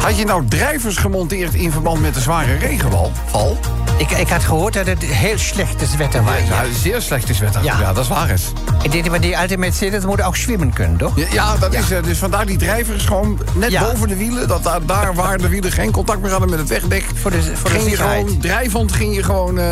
[0.00, 3.12] Had je nou drijvers gemonteerd in verband met de zware regenval?
[3.26, 3.58] Val?
[4.00, 6.32] Ik, ik had gehoord dat het heel slecht is wetter was.
[6.48, 7.64] Ja, zeer slecht is wetter.
[7.64, 7.78] Ja.
[7.80, 7.92] Ja.
[7.92, 8.52] dat is waar is.
[8.82, 11.12] Ik denk dat die alte Mercedes moet ook zwemmen kunnen, toch?
[11.16, 14.48] Ja, ja, dat is dus vandaar die drijvers gewoon net boven de wielen.
[14.48, 17.04] Dat daar, daar waar de wielen geen contact meer hadden met het wegdek.
[17.14, 18.20] Voor de, voor de ging je zekerheid.
[18.26, 19.58] gewoon drijvend ging je gewoon.
[19.58, 19.64] eh,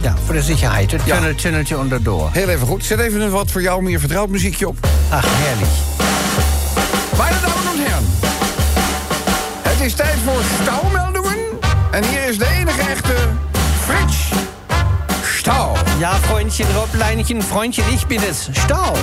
[0.00, 0.90] Ja, voor de zekerheid.
[0.90, 1.14] Het Ja.
[1.16, 2.28] tunnel, tunneltje onderdoor.
[2.32, 2.84] Heel even goed.
[2.84, 4.76] Zet even een wat voor jou meer vertrouwd muziekje op.
[5.08, 5.70] Ach, heerlijk.
[7.16, 8.04] Meine dames en heren.
[9.62, 11.38] Het is tijd voor staumeldingen.
[11.90, 13.14] En hier is de enige echte
[13.86, 14.44] Frits
[15.24, 15.74] Stau.
[16.00, 18.50] Ja, Freundchen, Robleinchen, Freundchen, ich bin es.
[18.64, 18.94] Stau.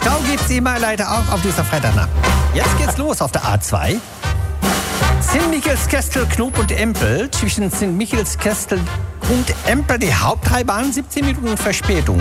[0.00, 2.08] Stau gibt's immer leider auch auf dieser Freitagnacht.
[2.52, 3.96] Jetzt geht's los auf der A2.
[5.22, 5.48] St.
[5.50, 7.30] Michaelskestel, Knob und Empel.
[7.30, 7.92] Zwischen St.
[7.92, 8.80] Michaelskestel
[9.28, 12.20] und Empel die Hauptreibahn, 17 Minuten Verspätung.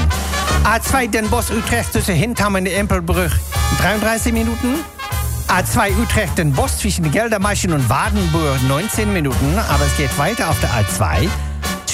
[0.66, 3.32] A2 Den Bosch Utrecht zwischen Hintham und Empelbrück,
[3.82, 4.76] 33 Minuten.
[5.48, 9.58] A2 Utrecht Den Bosch zwischen Geldermalsen und Wadenburg, 19 Minuten.
[9.70, 11.30] Aber es geht weiter auf der A2.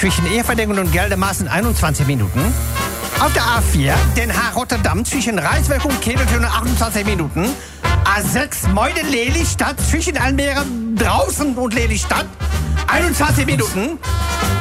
[0.04, 2.54] Zwischen Everdingen und Geldermalsen 21 Minuten.
[3.22, 7.48] Auf der A4 Den Haag-Rotterdam zwischen Reiswerk und Kedeltön 28 Minuten.
[8.04, 10.66] A6 Meuden-Lelystadt zwischen Almere
[10.98, 12.26] draußen und Lelystadt
[12.88, 13.98] 21 Minuten.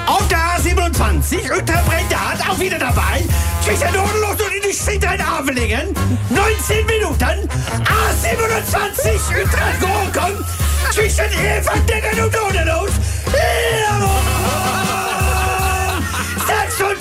[0.06, 3.24] Auf der A27 Utrecht-Brendat auch wieder dabei.
[3.64, 5.88] Zwischen Nordenloch und Industrieteil-Avelingen
[6.30, 7.48] 19 Minuten.
[7.82, 10.44] A27 Utrecht-Gorkum
[10.92, 12.92] zwischen Everdingen und Odenlos.
[13.32, 14.31] Jawohl!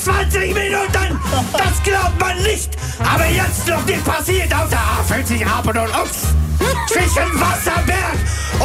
[0.03, 1.19] 26 Minuten!
[1.53, 2.71] Das glaubt man nicht!
[3.03, 6.33] Aber jetzt noch nicht passiert auf der A50 Apen und Ochs!
[6.87, 8.17] Zwischen Wasserberg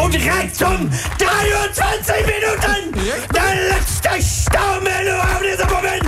[0.02, 2.92] und Rektum 23 Minuten!
[3.34, 6.04] Der letzte Staumeldung auf diesem Moment!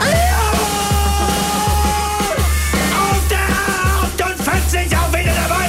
[0.00, 0.76] Jawohl!
[3.00, 3.48] Auf der
[4.26, 5.68] A58 auch wieder dabei!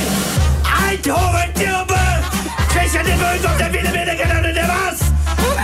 [0.90, 2.02] Eindhoven-Tirbe!
[2.74, 5.00] Zwischen den Bösen und der wieder gelandet, der war's!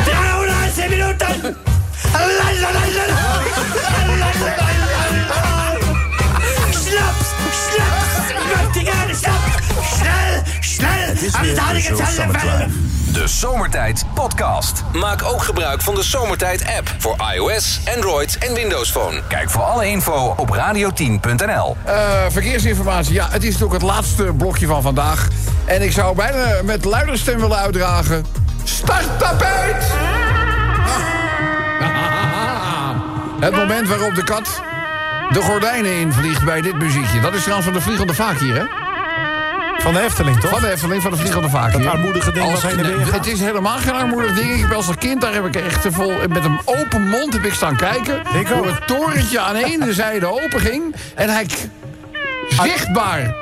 [0.05, 1.57] 33 Minuten!
[11.18, 11.49] Schnell!
[11.49, 12.74] Am taligen Zellen
[13.13, 14.84] De Zomertijd Podcast.
[14.93, 19.22] Maak ook gebruik van de Zomertijd app voor iOS, Android en Windows Phone.
[19.28, 21.78] Kijk voor alle info op radio10.nl.
[21.84, 23.13] Eh, verkeersinformatie.
[23.13, 25.28] Ja, het is natuurlijk het laatste blokje van vandaag.
[25.65, 28.26] En ik zou bijna met luider stem willen uitdragen.
[28.63, 29.84] Starttapijt!
[33.39, 34.61] Het moment waarop de kat
[35.32, 37.20] de gordijnen invliegt bij dit muziekje.
[37.20, 38.86] Dat is trouwens van de Vliegende Vaak hier, hè?
[39.78, 40.49] Van de Efteling, toch?
[40.49, 41.89] Van de Efteling, van de Vliegende Vaak Dat hier.
[41.89, 43.13] armoedige ding Als- wat heen en weer nee, gaat.
[43.13, 44.49] Het is helemaal geen armoedig ding.
[44.53, 46.13] Ik heb als een kind, daar heb ik echt te vol...
[46.30, 48.21] Met een open mond heb ik staan kijken.
[48.39, 48.47] Ik.
[48.47, 50.95] Hoe het torentje aan één zijde open ging.
[51.15, 51.45] En hij
[52.49, 53.36] zichtbaar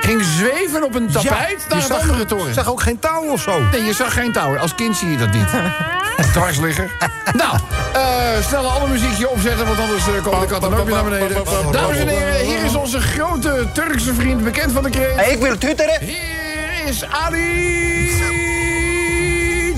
[0.00, 2.54] ging zweven op een tapijt naar je het andere toren.
[2.54, 3.60] zag ook geen touw of zo.
[3.72, 4.58] Nee, je zag geen touw.
[4.58, 5.48] Als kind zie je dat niet.
[6.32, 6.90] Dwarsligger.
[7.42, 7.58] nou,
[7.92, 11.04] eh snel alle muziekje opzetten, want anders eh, komt de kat dan ook weer naar
[11.04, 11.44] beneden.
[11.72, 15.30] Dames en heren, hier is onze grote Turkse vriend, bekend van de kreet.
[15.30, 16.00] Ik wil tuteren.
[16.00, 18.43] Hier is Ali...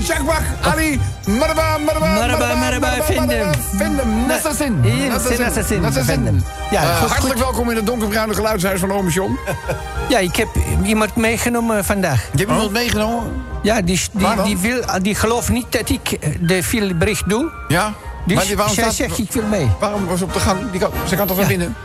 [0.07, 3.51] Jakbak, Ali, maraba, maraba, Maraba, maraba, vind hem.
[3.77, 4.79] Vind hem, Nassassin.
[4.83, 6.43] Hier, Nassassin, hem.
[6.71, 7.43] Ja, Eh, goed, hartelijk goed.
[7.43, 9.37] welkom in het donkerbruine geluidshuis van John.
[10.09, 10.47] Ja, ik heb
[10.83, 12.21] iemand meegenomen vandaag.
[12.31, 13.31] Je hebt iemand meegenomen?
[13.61, 17.51] Ja, die, die, die, wil, die gelooft niet dat ik eh, de filmbericht doe.
[17.67, 17.93] Ja?
[18.25, 19.69] Dus Maar die- waarom zij staat- zegt, ik wil mee.
[19.79, 20.71] Waarom was ze op de gang?
[20.71, 21.75] Die kan, ze kan toch naar binnen?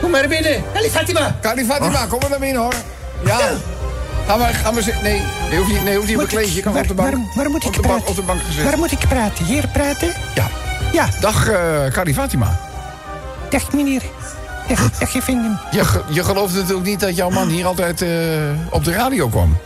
[0.00, 0.62] Kom maar binnen.
[0.76, 1.36] Ali Fatima.
[1.40, 2.74] Kali Fatima, kom maar naar binnen hoor.
[3.24, 3.38] Ja.
[4.26, 5.02] Ga maar, ga maar zitten.
[5.02, 6.54] Nee, je hoeft niet, nee, je hoeft niet kleedje.
[6.54, 7.08] Je kan waar, op de bank.
[7.08, 8.10] waarom, waarom moet ik op de bank, praten?
[8.10, 8.62] op de bank gezet.
[8.62, 9.44] Waarom moet ik praten?
[9.44, 10.12] Hier praten?
[10.34, 10.46] Ja.
[10.92, 11.56] Ja, Dag uh,
[11.92, 12.58] Kali Fatima.
[13.50, 14.02] dag meneer.
[14.68, 15.58] Dag, dag je vindt hem.
[15.70, 18.08] Je, je gelooft natuurlijk niet dat jouw man hier altijd eh,
[18.70, 19.56] op de radio kwam.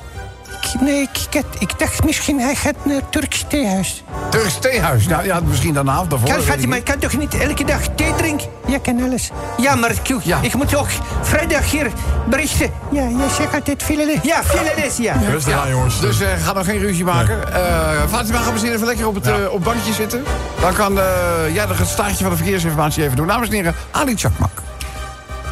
[0.75, 4.05] Ik, nee, ik, ik, dacht misschien hij gaat naar Turks theehuis.
[4.31, 5.07] Turks theehuis.
[5.07, 6.09] Nou ja, misschien daarvoor.
[6.09, 6.77] Kan, ik Fatima, niet.
[6.77, 8.49] ik kan toch niet elke dag thee drinken?
[8.67, 9.31] Ja, kan alles.
[9.57, 10.39] Ja, maar ik, Ja.
[10.43, 10.89] ik moet ook
[11.23, 11.91] vrijdag hier
[12.29, 12.71] berichten.
[12.91, 14.19] Ja, jij zegt altijd veel les.
[14.23, 15.15] Ja, veel les, ja.
[15.31, 16.01] Rustig aan, jongens.
[16.01, 17.53] Dus eh, ga nog geen ruzie maken.
[17.55, 20.25] Eh Fatima, gaan we eens even lekker op het, eh, op bankje zitten.
[20.61, 21.05] Dan kan eh
[21.53, 23.27] jij nog het staartje van de verkeersinformatie even doen.
[23.27, 24.51] Dames en heren, Ali Chakmak.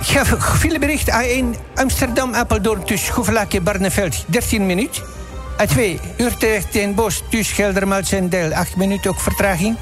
[0.01, 1.11] Ik heb veel bericht.
[1.11, 5.03] A1 Amsterdam, Apeldoorn, tussen Goevelaken, Barneveld, 13 minuten.
[5.59, 9.77] A2 Utrecht, Den Bosch, tussen Geldermalsen en Del, 8 minuten ook vertraging.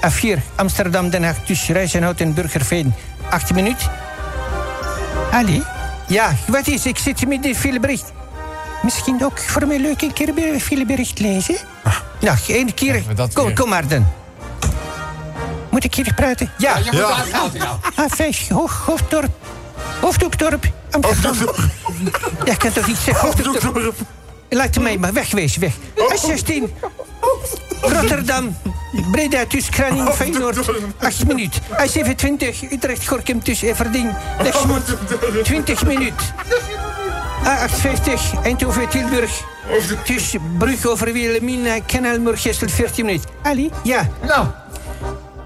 [0.00, 2.94] A4 Amsterdam, Den Haag, tussen Rijzenhout en Burgerveen,
[3.30, 3.90] 8 minuten.
[5.32, 5.62] Ali?
[6.06, 6.86] Ja, wat is?
[6.86, 8.12] Ik zit met de filebericht.
[8.82, 11.56] Misschien ook voor mij leuk een keer een filebericht lezen?
[12.20, 13.02] Nou, één keer.
[13.32, 14.06] Kom, kom maar dan.
[15.70, 16.50] Moet ik hier praten?
[16.58, 16.76] Ja.
[16.76, 17.78] Je moet ja.
[17.92, 19.30] A5, Hoog, Hoofddorp.
[20.00, 21.36] Hoofddorp, Amsterdam.
[22.44, 23.94] Ja, ik kan toch niet zeggen Hoofddorp.
[24.48, 25.72] Laat mij maar wegwezen, weg.
[25.96, 26.52] A16.
[27.80, 28.56] Rotterdam.
[29.10, 30.58] Breda tussen Kralingen, Feyenoord.
[30.98, 31.60] 8 minuut.
[31.70, 32.72] A27.
[32.72, 34.16] Utrecht, Gorkum tussen Everding.
[34.42, 34.84] Lexmond.
[35.42, 36.32] 20 minuut.
[37.44, 38.42] A58.
[38.42, 39.30] Eindhoven, Tilburg.
[40.04, 41.78] Tussen Brug over Wilhelmina,
[42.20, 43.24] Moergestel, 14 minuut.
[43.42, 43.70] Ali?
[43.82, 44.08] Ja.
[44.26, 44.46] Nou.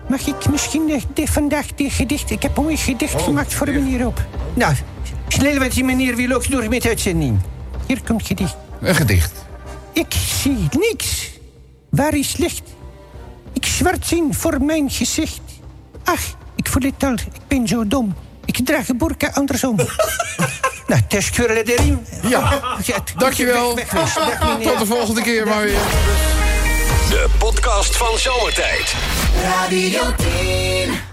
[0.09, 2.31] Mag ik misschien de, de- vandaag dit gedicht...
[2.31, 4.25] Ik heb een mooi gedicht gemaakt voor meneer op.
[4.55, 4.75] Nou,
[5.29, 7.41] snel, want die meneer wil ook door met uitzending.
[7.87, 8.57] Hier komt het gedicht.
[8.81, 9.33] Een gedicht.
[9.93, 11.31] Ik zie niks.
[11.91, 12.63] Waar is licht?
[13.53, 15.41] Ik zwart zien voor mijn gezicht.
[16.05, 16.23] Ach,
[16.57, 17.13] ik voel het al.
[17.13, 18.15] Ik ben zo dom.
[18.45, 19.77] Ik draag een burka andersom.
[20.89, 22.01] nou, is de riem.
[22.23, 22.61] Ja,
[23.17, 23.75] dankjewel.
[23.75, 24.13] Weg, weg.
[24.63, 25.81] Tot de volgende keer maar weer.
[27.09, 28.95] De podcast van Zomertijd.
[29.43, 31.08] Radio 10.